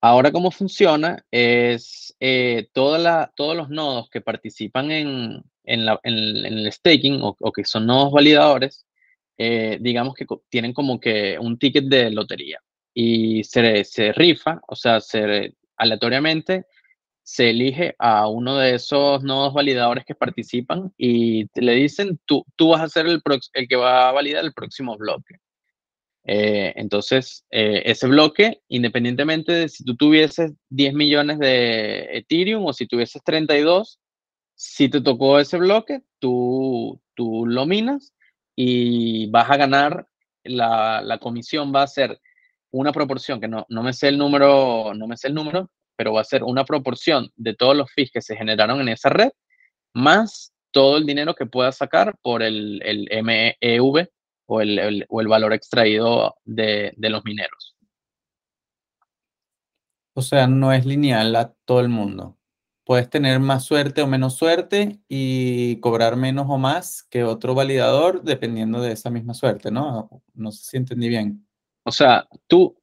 [0.00, 3.00] Ahora, cómo funciona es eh, todos
[3.56, 8.86] los nodos que participan en, el staking o, que son nodos validadores,
[9.36, 12.60] eh, digamos que tienen como que un ticket de lotería
[12.94, 16.66] y se, se rifa, o sea, se, aleatoriamente
[17.28, 22.70] se elige a uno de esos nodos validadores que participan y le dicen, tú, tú
[22.70, 23.20] vas a ser el,
[23.52, 25.34] el que va a validar el próximo bloque.
[26.24, 32.72] Eh, entonces, eh, ese bloque, independientemente de si tú tuvieses 10 millones de Ethereum o
[32.72, 34.00] si tuvieses 32,
[34.54, 38.14] si te tocó ese bloque, tú, tú lo minas
[38.56, 40.08] y vas a ganar,
[40.44, 42.18] la, la comisión va a ser
[42.70, 46.12] una proporción, que no, no, me sé el número, no me sé el número, pero
[46.12, 49.30] va a ser una proporción de todos los fees que se generaron en esa red,
[49.92, 54.08] más todo el dinero que puedas sacar por el, el MEV
[54.46, 57.76] o el, valor extraído de, los mineros.
[60.14, 62.38] O sea, no es lineal a todo el mundo.
[62.84, 68.22] Puedes tener más suerte o menos suerte y cobrar menos o más que otro validador
[68.22, 70.08] dependiendo de esa misma suerte, ¿no?
[70.32, 71.46] No sé si entendí bien.
[71.84, 72.80] O sea, tú,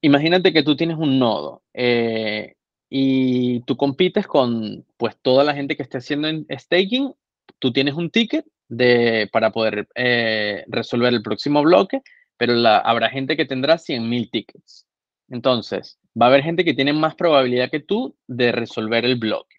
[0.00, 1.62] imagínate que tú tienes un nodo.
[1.74, 2.54] Eh,
[2.90, 7.14] y tú compites con pues toda la gente que esté haciendo staking.
[7.58, 12.02] Tú tienes un ticket de, para poder eh, resolver el próximo bloque,
[12.36, 14.86] pero la, habrá gente que tendrá 100.000 tickets.
[15.28, 19.56] Entonces, va a haber gente que tiene más probabilidad que tú de resolver el bloque.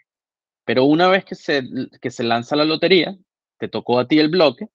[0.66, 1.64] Pero una vez que se,
[2.02, 3.18] que se lanza la lotería,
[3.60, 4.70] te tocó a ti el bloque,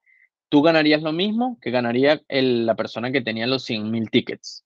[0.49, 4.65] tú ganarías lo mismo que ganaría la persona que tenía los 100.000 tickets.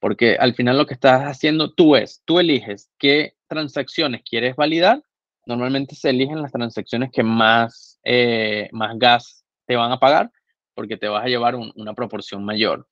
[0.00, 5.02] Porque al final lo que estás haciendo tú es, tú eliges qué transacciones quieres validar.
[5.46, 10.30] Normalmente se eligen las transacciones que más, eh, más gas te van a pagar
[10.74, 12.86] porque te vas a llevar una proporción mayor.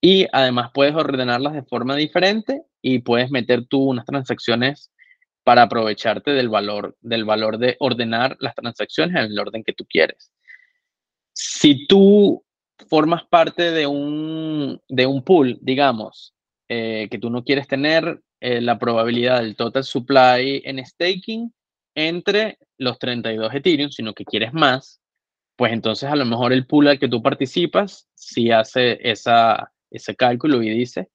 [0.00, 4.90] Y además puedes ordenarlas de forma diferente y puedes meter tú unas transacciones
[5.44, 9.86] para aprovecharte del valor, del valor de ordenar las transacciones en el orden que tú
[9.88, 10.30] quieres.
[11.32, 12.44] Si tú
[12.90, 16.33] formas parte de un, de un pool, digamos,
[16.68, 21.52] eh, que tú no quieres tener eh, la probabilidad del total supply en staking
[21.94, 25.00] entre los 32 Ethereum, sino que quieres más,
[25.56, 30.16] pues entonces a lo mejor el pool al que tú participas si hace esa, ese
[30.16, 31.08] cálculo y dice,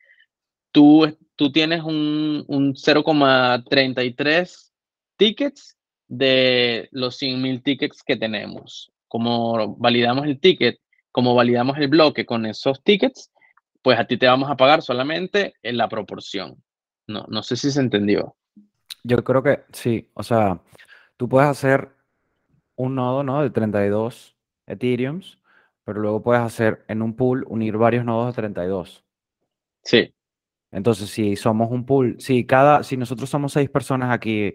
[0.71, 4.71] tú, tú tienes un, un 0,33
[5.17, 5.77] tickets
[6.07, 8.91] de los 100.000 tickets que tenemos.
[9.07, 10.79] Como validamos el ticket,
[11.11, 13.31] como validamos el bloque con esos tickets,
[13.81, 16.61] pues a ti te vamos a pagar solamente en la proporción.
[17.07, 18.35] No, no sé si se entendió.
[19.03, 20.61] Yo creo que sí, o sea,
[21.17, 21.89] tú puedes hacer
[22.75, 23.41] un nodo, ¿no?
[23.41, 25.39] De 32 Ethereums,
[25.83, 29.03] pero luego puedes hacer en un pool unir varios nodos de 32.
[29.83, 30.13] Sí.
[30.71, 34.53] Entonces, si somos un pool, si cada, si nosotros somos seis personas aquí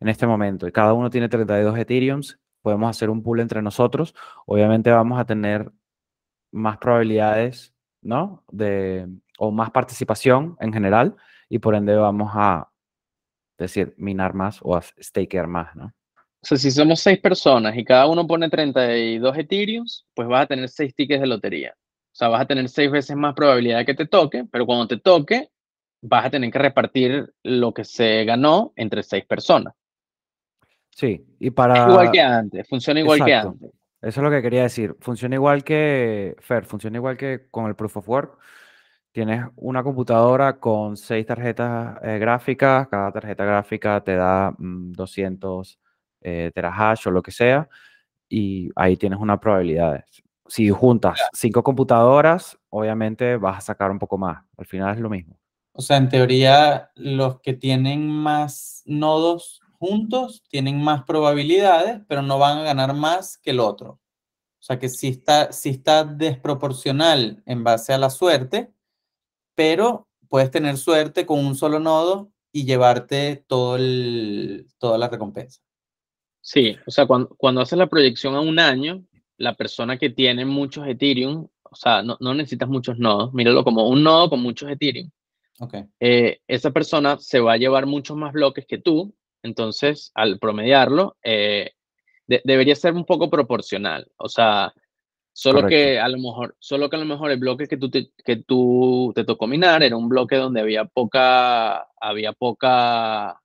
[0.00, 4.14] en este momento y cada uno tiene 32 Ethereums, podemos hacer un pool entre nosotros.
[4.46, 5.70] Obviamente vamos a tener
[6.50, 8.44] más probabilidades, ¿no?
[8.50, 9.06] De,
[9.38, 11.16] o más participación en general
[11.48, 12.68] y por ende vamos a
[13.58, 15.92] decir minar más o a stakear más, ¿no?
[16.42, 19.84] O sea, si somos seis personas y cada uno pone 32 Ethereum,
[20.14, 21.74] pues vas a tener seis tickets de lotería.
[21.76, 24.88] O sea, vas a tener seis veces más probabilidad de que te toque, pero cuando
[24.88, 25.50] te toque,
[26.00, 29.74] vas a tener que repartir lo que se ganó entre seis personas.
[30.90, 31.88] Sí, y para...
[31.90, 33.70] igual que antes, funciona igual que antes.
[34.02, 34.96] Eso es lo que quería decir.
[35.00, 38.38] Funciona igual que, Fer, funciona igual que con el Proof of Work.
[39.12, 45.80] Tienes una computadora con seis tarjetas eh, gráficas, cada tarjeta gráfica te da 200 mm,
[46.22, 47.68] eh, terahash o lo que sea,
[48.28, 50.04] y ahí tienes una probabilidad.
[50.46, 54.44] Si juntas cinco computadoras, obviamente vas a sacar un poco más.
[54.56, 55.38] Al final es lo mismo.
[55.72, 62.38] O sea, en teoría, los que tienen más nodos juntos tienen más probabilidades, pero no
[62.38, 63.92] van a ganar más que el otro.
[63.92, 68.70] O sea, que si está, si está desproporcional en base a la suerte,
[69.54, 75.62] pero puedes tener suerte con un solo nodo y llevarte todo el, toda la recompensa.
[76.42, 79.02] Sí, o sea, cuando, cuando haces la proyección a un año,
[79.38, 83.88] la persona que tiene muchos Ethereum, o sea, no, no necesitas muchos nodos, míralo como
[83.88, 85.10] un nodo con muchos Ethereum.
[85.58, 85.84] Okay.
[86.00, 91.16] Eh, esa persona se va a llevar muchos más bloques que tú, entonces al promediarlo,
[91.22, 91.72] eh,
[92.26, 94.06] debería ser un poco proporcional.
[94.16, 94.72] O sea,
[95.32, 98.10] solo que a lo mejor, solo que a lo mejor el bloque que tú te,
[98.24, 103.40] que tú te tocó minar era un bloque donde había poca, había poca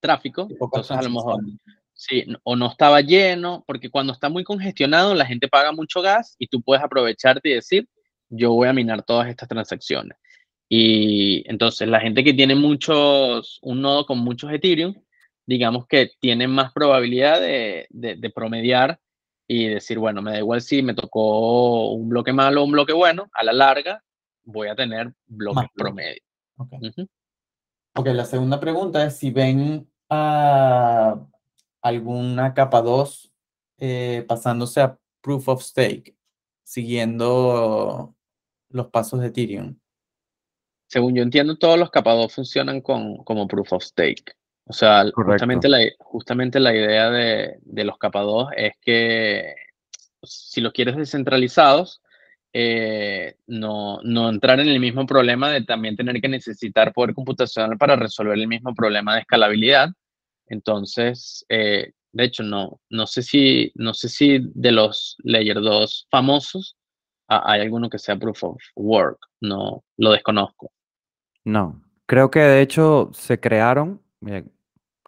[0.00, 1.40] tráfico, entonces a lo mejor
[1.94, 6.34] sí, o no estaba lleno, porque cuando está muy congestionado la gente paga mucho gas
[6.38, 7.88] y tú puedes aprovecharte y decir,
[8.28, 10.18] yo voy a minar todas estas transacciones.
[10.74, 14.94] Y entonces la gente que tiene muchos, un nodo con muchos Ethereum,
[15.44, 18.98] digamos que tiene más probabilidad de, de, promediar
[19.46, 22.94] y decir, bueno, me da igual si me tocó un bloque malo o un bloque
[22.94, 24.02] bueno, a la larga
[24.44, 26.22] voy a tener bloques promedio.
[26.56, 26.78] Okay.
[27.94, 31.20] ok, la segunda pregunta es si ven a
[31.82, 33.30] alguna capa 2
[33.76, 36.16] eh, pasándose a Proof of Stake,
[36.62, 38.14] siguiendo
[38.70, 39.76] los pasos de Ethereum.
[40.92, 44.34] Según yo entiendo, todos los capa 2 funcionan con, como Proof of Stake.
[44.66, 49.54] O sea, justamente la, justamente la idea de, de los capa 2 es que
[50.22, 52.02] si los quieres descentralizados,
[52.52, 57.78] eh, no, no, entrar en el mismo problema de también tener que necesitar poder computacional
[57.78, 59.88] para resolver el mismo problema de escalabilidad,
[60.48, 66.08] entonces, eh, de hecho, no, no, sé si, no sé si de los Layer 2
[66.10, 66.76] famosos
[67.28, 69.18] hay alguno que sea Proof of Work.
[69.40, 70.70] No, lo desconozco.
[71.44, 74.00] No, creo que de hecho se crearon,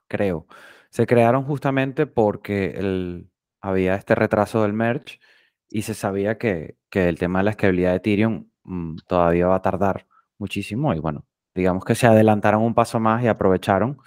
[0.09, 0.47] creo,
[0.91, 3.31] se crearon justamente porque el,
[3.61, 5.21] había este retraso del merge
[5.69, 9.57] y se sabía que, que el tema de la escalabilidad de Ethereum mm, todavía va
[9.57, 10.07] a tardar
[10.39, 11.25] muchísimo y bueno,
[11.55, 13.99] digamos que se adelantaron un paso más y aprovecharon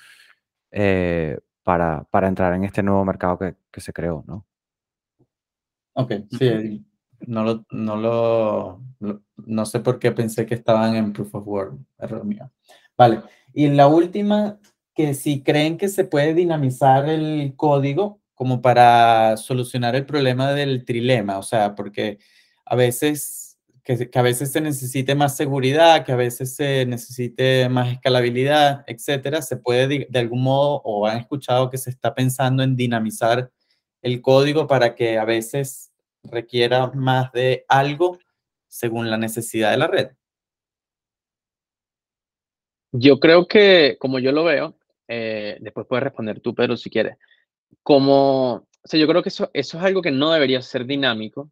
[0.71, 4.45] eh, para, para, entrar en este nuevo mercado que, que se creó, ¿no?
[5.93, 6.86] Ok, sí,
[7.22, 8.82] no lo, no lo,
[9.38, 12.51] no sé por qué pensé que estaban en Proof of Work, error mío.
[12.97, 13.22] Vale,
[13.53, 14.59] y la última,
[14.93, 20.86] que si creen que se puede dinamizar el código como para solucionar el problema del
[20.86, 22.20] trilema, o sea, porque
[22.65, 27.68] a veces, que, que a veces se necesite más seguridad, que a veces se necesite
[27.70, 32.13] más escalabilidad, etcétera, se puede de, de algún modo, o han escuchado que se está
[32.13, 33.51] pensando en dinamizar
[34.01, 35.86] el código para que a veces
[36.30, 38.19] requiera más de algo
[38.67, 40.09] según la necesidad de la red?
[42.91, 47.17] Yo creo que, como yo lo veo, eh, después puedes responder tú, Pedro, si quieres.
[47.84, 51.51] Como, o sea, yo creo que eso, eso es algo que no debería ser dinámico,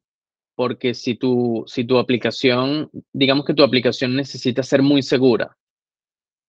[0.56, 5.58] porque si tu, si tu aplicación, digamos que tu aplicación necesita ser muy segura,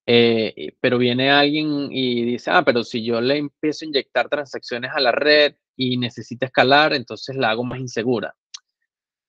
[0.09, 4.91] eh, pero viene alguien y dice, ah, pero si yo le empiezo a inyectar transacciones
[4.95, 8.33] a la red y necesita escalar, entonces la hago más insegura.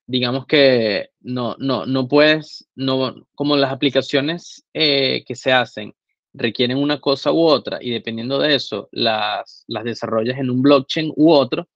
[0.06, 5.94] Digamos que no, no, no puedes, no, como las aplicaciones eh, que se hacen
[6.32, 11.12] requieren una cosa u otra y dependiendo de eso las, las desarrollas en un blockchain
[11.16, 11.68] u otro,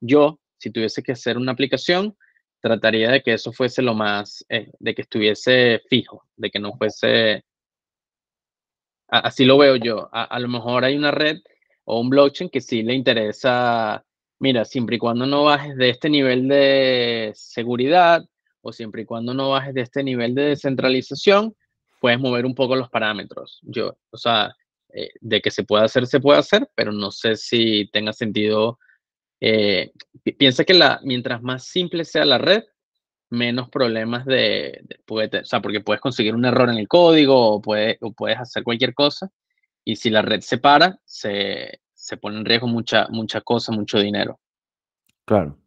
[0.00, 2.16] yo, si tuviese que hacer una aplicación,
[2.60, 6.72] trataría de que eso fuese lo más, eh, de que estuviese fijo, de que no
[6.74, 7.44] fuese
[9.08, 10.08] Así lo veo yo.
[10.12, 11.38] A, lo mejor hay una red
[11.84, 14.04] o un blockchain que sí le interesa,
[14.38, 18.24] mira, siempre y cuando no bajes de este nivel de seguridad
[18.62, 21.54] o siempre y cuando no bajes de este nivel de descentralización,
[22.00, 23.60] puedes mover un poco los parámetros.
[23.62, 24.54] Yo, o sea,
[24.92, 28.78] eh, de que se puede hacer, se puede hacer, pero no sé si tenga sentido.
[29.40, 29.92] Eh,
[30.38, 32.62] piensa que la, mientras más simple sea la red,
[33.34, 37.62] menos problemas de, de o sea, porque puedes conseguir un error en el código o,
[37.62, 39.30] puede, puedes hacer cualquier cosa
[39.84, 43.98] y si la red se para, se, se pone en riesgo mucha, mucha cosa, mucho
[43.98, 44.40] dinero.
[45.24, 45.58] Claro,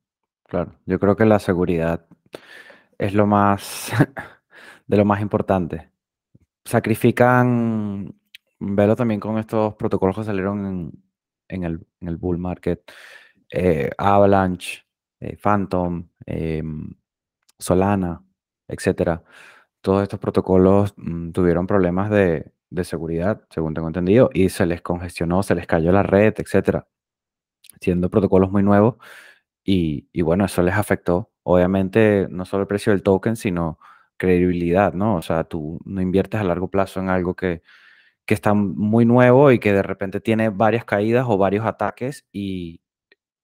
[0.44, 0.76] claro.
[0.86, 2.06] Yo creo que la seguridad
[2.98, 3.92] es lo más,
[4.88, 5.90] de lo más importante.
[6.66, 8.14] Sacrifican,
[8.60, 10.92] velo también con estos protocolos que salieron
[11.48, 12.82] en, el, en el bull market,
[13.52, 14.84] eh, Avalanche,
[15.20, 16.62] eh, Phantom, eh,
[17.60, 18.24] Solana,
[18.68, 19.24] etcétera.
[19.82, 22.52] Todos estos protocolos mm, tuvieron problemas de,
[22.84, 26.88] seguridad, según tengo entendido, y se les congestionó, se les cayó la red, etcétera,
[27.82, 28.96] siendo protocolos muy nuevos.
[29.66, 33.80] Y, bueno, eso les afectó, obviamente, no solo el precio del token, sino
[34.18, 35.18] credibilidad, ¿no?
[35.18, 37.64] O sea, tú no inviertes a largo plazo en algo que,
[38.26, 42.82] que está muy nuevo y que de repente tiene varias caídas o varios ataques y,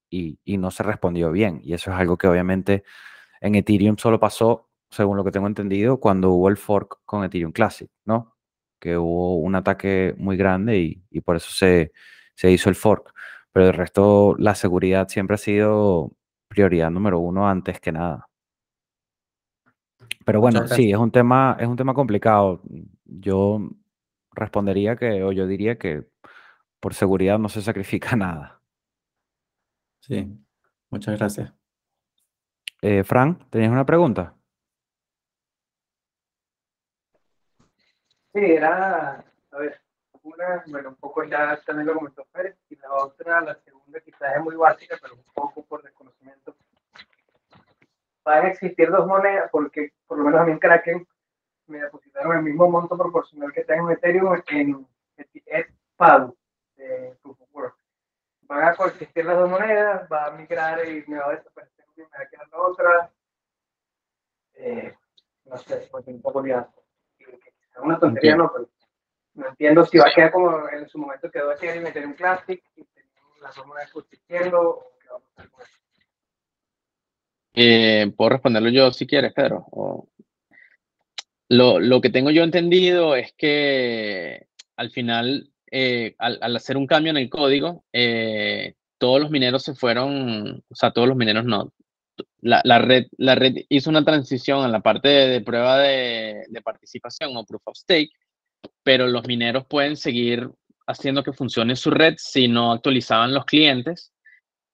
[0.09, 1.61] y no se respondió bien.
[1.64, 2.84] Y eso es algo que obviamente
[3.43, 7.51] en Ethereum solo pasó, según lo que tengo entendido, cuando hubo el fork con Ethereum
[7.51, 8.37] Classic, ¿no?
[8.79, 10.79] Que hubo un ataque muy grande
[11.09, 11.91] y, por eso se,
[12.49, 13.13] hizo el fork.
[13.51, 16.13] Pero el resto, la seguridad siempre ha sido
[16.47, 18.29] prioridad número uno antes que nada.
[20.25, 22.61] Pero bueno, sí, es un tema, es un tema complicado.
[23.03, 23.69] Yo
[24.31, 26.07] respondería que, o yo diría que
[26.79, 28.61] por seguridad no se sacrifica nada.
[29.99, 30.33] Sí,
[30.89, 31.62] muchas gracias.
[32.86, 34.36] Eh, Fran, ¿tenías una pregunta?
[38.34, 39.79] Sí, era, a ver,
[40.21, 44.36] una, bueno, un poco ya también lo comentó Pérez, y la otra, la segunda quizás
[44.36, 46.57] es muy básica, pero un poco por desconocimiento.
[48.25, 51.07] Van a existir dos monedas, porque por lo menos a mí en Kraken
[51.67, 54.88] me depositaron el mismo monto proporcional que tengo en Ethereum en
[55.95, 56.36] PADU,
[56.75, 57.77] de Proof of Work.
[58.41, 62.03] Van a coexistir las dos monedas, va a migrar y me va a desaparecer me
[62.05, 63.13] va a quedar la otra.
[64.55, 64.93] Eh,
[65.45, 66.43] no sé, porque un poco.
[66.45, 66.57] Es
[67.81, 68.69] una tontería, no, pero
[69.35, 72.13] no entiendo si va a quedar como en su momento quedó aquí y meter un
[72.13, 72.85] Classic y
[73.41, 75.79] las dos monedas existiendo o con eso.
[77.55, 79.65] Eh, Puedo responderlo yo si quieres, Pedro.
[79.71, 80.07] O...
[81.49, 86.87] Lo, lo, que tengo yo entendido es que al final, eh, al, al, hacer un
[86.87, 91.45] cambio en el código, eh, todos los mineros se fueron, o sea, todos los mineros
[91.45, 91.73] no,
[92.43, 97.45] la, red, la red hizo una transición en la parte de, prueba de, participación o
[97.45, 98.11] proof of stake,
[98.83, 100.49] pero los mineros pueden seguir
[100.85, 104.11] haciendo que funcione su red si no actualizaban los clientes.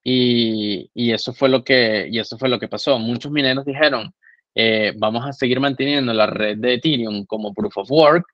[0.03, 2.97] Y, eso, fue lo que, y eso fue lo que pasó.
[2.97, 4.11] Muchos mineros dijeron,
[4.55, 8.26] eh, vamos a seguir manteniendo la red de Ethereum como proof of work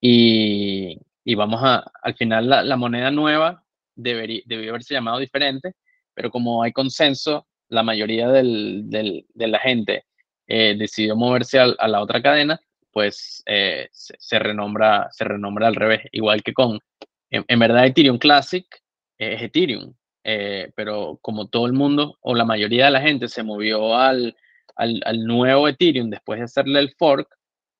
[0.00, 0.98] y,
[1.34, 3.62] vamos a, al final la, moneda nueva
[3.94, 5.72] debería, debió haberse llamado diferente,
[6.14, 10.04] pero como hay consenso la mayoría del, del, de la gente
[10.46, 12.60] eh, decidió moverse a, la otra cadena,
[12.90, 16.78] pues eh, se, renombra, se renombra al revés, igual que con,
[17.30, 18.66] en, verdad Ethereum Classic
[19.18, 19.94] es Ethereum,
[20.24, 24.36] eh, pero como todo el mundo o la mayoría de la gente se movió al,
[24.76, 27.28] al, al nuevo Ethereum después de hacerle el fork,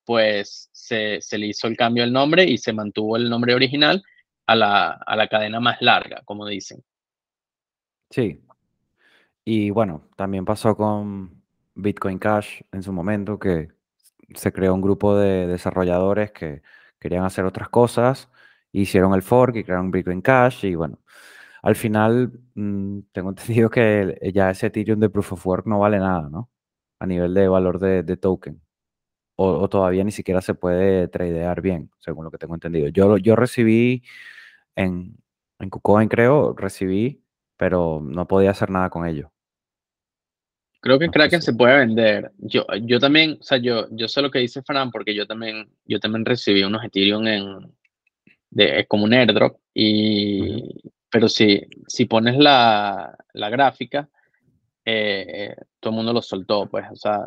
[0.05, 4.03] pues se, se, le hizo el cambio del nombre y se mantuvo el nombre original
[4.47, 6.83] a la, a la cadena más larga, como dicen.
[8.11, 8.41] Sí.
[9.51, 11.43] Y bueno, también pasó con
[11.75, 13.69] Bitcoin Cash en su momento, que
[14.35, 16.63] se creó un grupo de desarrolladores que
[17.01, 18.29] querían hacer otras cosas,
[18.73, 20.99] hicieron el fork y crearon Bitcoin Cash y bueno,
[21.63, 25.99] al final mm, tengo entendido que ya ese Ethereum de Proof of Work no vale
[25.99, 26.51] nada, ¿no?
[27.01, 28.61] A nivel de valor de, token.
[29.37, 32.89] O, todavía ni siquiera se puede tradear bien, según lo que tengo entendido.
[32.89, 34.05] Yo, yo recibí
[34.77, 35.17] en,
[35.61, 37.25] en KuCoin, creo, recibí,
[37.57, 39.33] pero no podía hacer nada con ello.
[40.81, 42.31] Creo que Kraken se puede vender.
[42.39, 45.69] Yo, yo también, o sea, yo, yo sé lo que dice Fran porque yo también,
[45.85, 47.73] yo también recibí unos Ethereum en,
[48.51, 49.59] de, como un airdrop.
[49.75, 54.09] Y, pero si, si pones la, la gráfica,
[54.85, 57.27] eh, todo el mundo lo soltó, pues, o sea,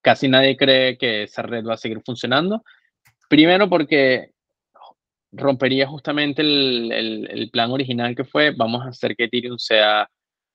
[0.00, 2.64] casi nadie cree que esa red va a seguir funcionando.
[3.28, 4.32] Primero porque
[5.30, 10.08] rompería justamente el, el, el plan original que fue, vamos a hacer que Ethereum sea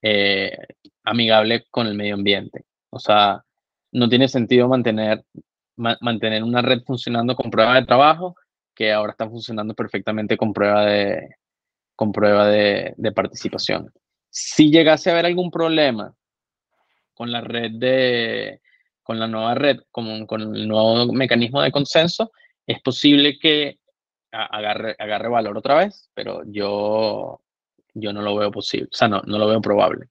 [0.04, 0.58] eh,
[1.06, 2.66] amigable con el medio ambiente.
[2.90, 3.44] O sea,
[3.94, 5.24] no tiene sentido mantener,
[5.78, 8.36] mantener una red funcionando con prueba de trabajo
[8.76, 11.36] que ahora está funcionando perfectamente con prueba de,
[11.96, 13.92] con prueba de, participación.
[14.30, 16.14] Si llegase a haber algún problema
[17.14, 18.62] con la red de,
[19.04, 22.32] con la nueva red, con, con el nuevo mecanismo de consenso,
[22.68, 23.80] es posible que
[24.32, 27.40] agarre, agarre valor otra vez, pero yo
[27.94, 30.10] yo no lo veo posible, o sea, no, no lo veo probable.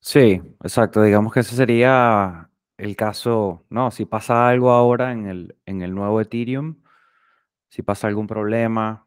[0.00, 1.02] Sí, exacto.
[1.02, 5.94] Digamos que ese sería el caso, no, si pasa algo ahora en el, en el
[5.94, 6.82] nuevo Ethereum,
[7.68, 9.06] si pasa algún problema,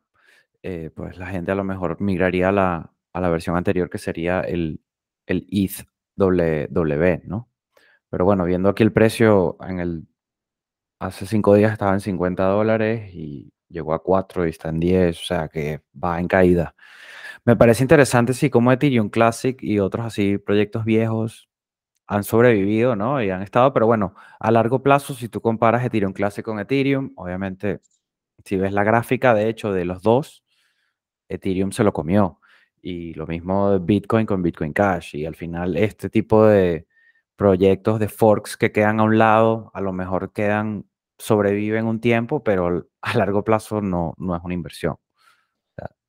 [0.64, 3.98] eh, pues la gente a lo mejor migraría a la, a la versión anterior que
[3.98, 4.82] sería el,
[5.28, 5.86] el ETH
[6.16, 7.50] W, ¿no?
[8.10, 10.08] Pero bueno, viendo aquí el precio en el,
[11.00, 15.20] hace cinco días estaba en 50 dólares y llegó a 4 y está en 10,
[15.20, 16.76] o sea que va en caída.
[17.46, 21.50] Me parece interesante, sí, como Ethereum Classic y otros así proyectos viejos
[22.08, 23.22] han sobrevivido, ¿no?
[23.24, 27.14] Y han estado, pero bueno, a largo plazo, si tú comparas Ethereum Classic con Ethereum,
[27.16, 27.82] obviamente,
[28.46, 30.44] si ves la gráfica, de hecho, de los dos,
[31.30, 32.40] Ethereum se lo comió.
[32.82, 35.16] Y lo mismo Bitcoin con Bitcoin Cash.
[35.16, 36.88] Y al final, este tipo de
[37.36, 40.86] proyectos de forks que quedan a un lado, a lo mejor quedan
[41.18, 44.98] sobreviven un tiempo, pero a largo plazo no, no es una inversión.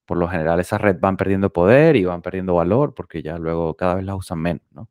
[0.05, 3.75] por lo general esas redes van perdiendo poder y van perdiendo valor porque ya luego
[3.75, 4.89] cada vez las usan menos, ¿no?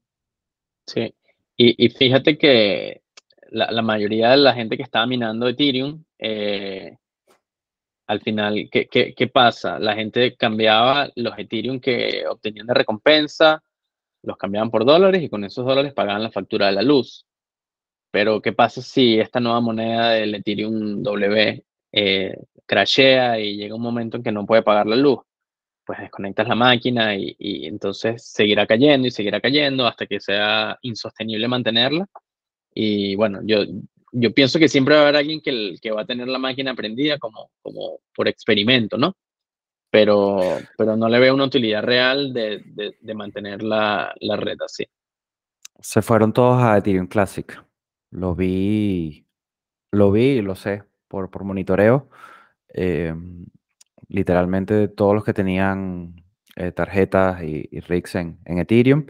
[0.88, 1.16] Sí,
[1.58, 3.02] y, fíjate que
[3.50, 6.98] la, mayoría de la gente que estaba minando Ethereum, eh,
[8.08, 9.80] al final, ¿qué, ¿qué, pasa?
[9.80, 13.64] La gente cambiaba los Ethereum que obtenían de recompensa,
[14.22, 17.26] los cambiaban por dólares y con esos dólares pagaban la factura de la luz.
[18.16, 23.82] Pero, ¿qué pasa si esta nueva moneda del Ethereum W eh, crashea y llega un
[23.82, 25.20] momento en que no puede pagar la luz?
[25.86, 27.36] Pues desconectas la máquina y,
[27.66, 32.08] entonces seguirá cayendo y seguirá cayendo hasta que sea insostenible mantenerla.
[32.74, 33.66] Y bueno, yo,
[34.14, 36.74] yo pienso que siempre va a haber alguien que, que va a tener la máquina
[36.74, 39.18] prendida como, como por experimento, ¿no?
[39.92, 40.40] Pero,
[40.78, 42.64] pero no le veo una utilidad real de,
[43.02, 44.86] de, mantener la, la red así.
[45.82, 47.65] Se fueron todos a Ethereum Classic.
[48.16, 49.28] Lo vi,
[49.92, 52.10] lo vi, lo sé, por, por monitoreo.
[52.70, 53.46] Em,
[54.08, 56.24] literalmente todos los que tenían
[56.56, 59.06] eh, tarjetas y, y rigs en, Ethereum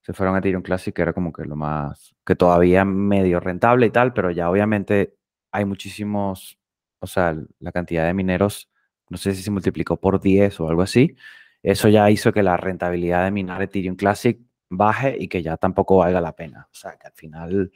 [0.00, 3.86] se fueron a Ethereum Classic, que era como que lo más, que todavía medio rentable
[3.86, 5.16] y tal, pero ya obviamente
[5.52, 6.58] hay muchísimos,
[7.00, 8.70] o sea, la cantidad de mineros,
[9.10, 11.16] no sé si se multiplicó por 10 o algo así.
[11.62, 15.98] Eso ya hizo que la rentabilidad de minar Ethereum Classic baje y que ya tampoco
[15.98, 16.68] valga la pena.
[16.72, 17.72] O sea, que al final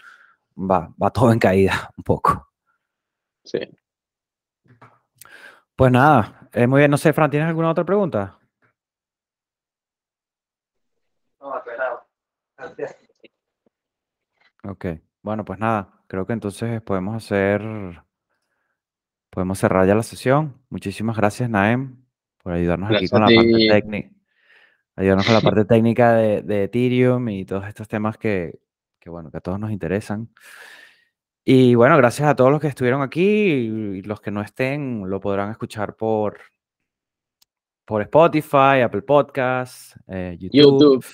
[0.56, 2.48] va, va todo en caída un poco.
[3.44, 3.58] Sí.
[5.76, 6.90] Pues nada, es muy bien.
[6.90, 8.38] No sé, Fran, ¿tienes alguna otra pregunta?
[11.40, 12.06] No, esperado.
[12.56, 12.96] Gracias.
[14.64, 14.86] Ok,
[15.22, 17.60] bueno, pues nada, creo que entonces podemos hacer,
[19.28, 20.62] podemos cerrar ya la sesión.
[20.70, 22.04] Muchísimas gracias, Naem,
[22.40, 24.10] por ayudarnos aquí con la parte técnica,
[24.94, 28.61] ayudarnos con la parte técnica de, de Ethereum y todos estos temas que,
[29.02, 30.28] que bueno, que a todos nos interesan.
[31.44, 35.18] Y bueno, gracias a todos los que estuvieron aquí y los que no estén lo
[35.18, 36.38] podrán escuchar por,
[37.84, 41.04] por Spotify, Apple Podcasts, eh, YouTube,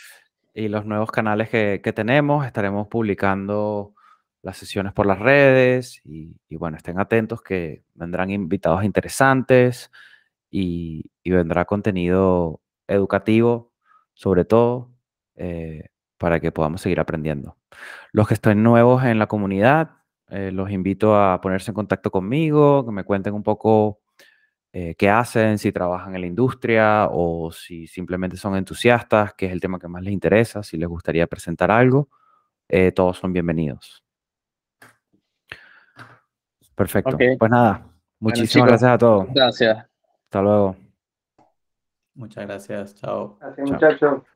[0.53, 2.45] y los nuevos canales que, que, tenemos.
[2.45, 3.95] Estaremos publicando
[4.43, 9.91] las sesiones por las redes y, bueno, estén atentos que vendrán invitados interesantes
[10.51, 13.73] y, vendrá contenido educativo,
[14.15, 14.91] sobre todo,
[15.37, 15.89] eh,
[16.19, 17.57] para que podamos seguir aprendiendo.
[18.13, 19.91] Los que estén nuevos en la comunidad,
[20.29, 24.01] eh, los invito a ponerse en contacto conmigo, que me cuenten un poco
[24.73, 29.53] eh, qué hacen, si trabajan en la industria o si simplemente son entusiastas, qué es
[29.53, 32.09] el tema que más les interesa, si les gustaría presentar algo.
[32.95, 34.05] todos son bienvenidos.
[36.75, 37.17] Perfecto.
[37.17, 37.87] Pues nada,
[38.21, 39.27] muchísimas gracias a todos.
[39.33, 39.87] Gracias.
[40.25, 40.77] Hasta luego.
[42.15, 42.95] Muchas gracias.
[42.97, 43.39] Chao.
[43.41, 44.29] Gracias, muchachos.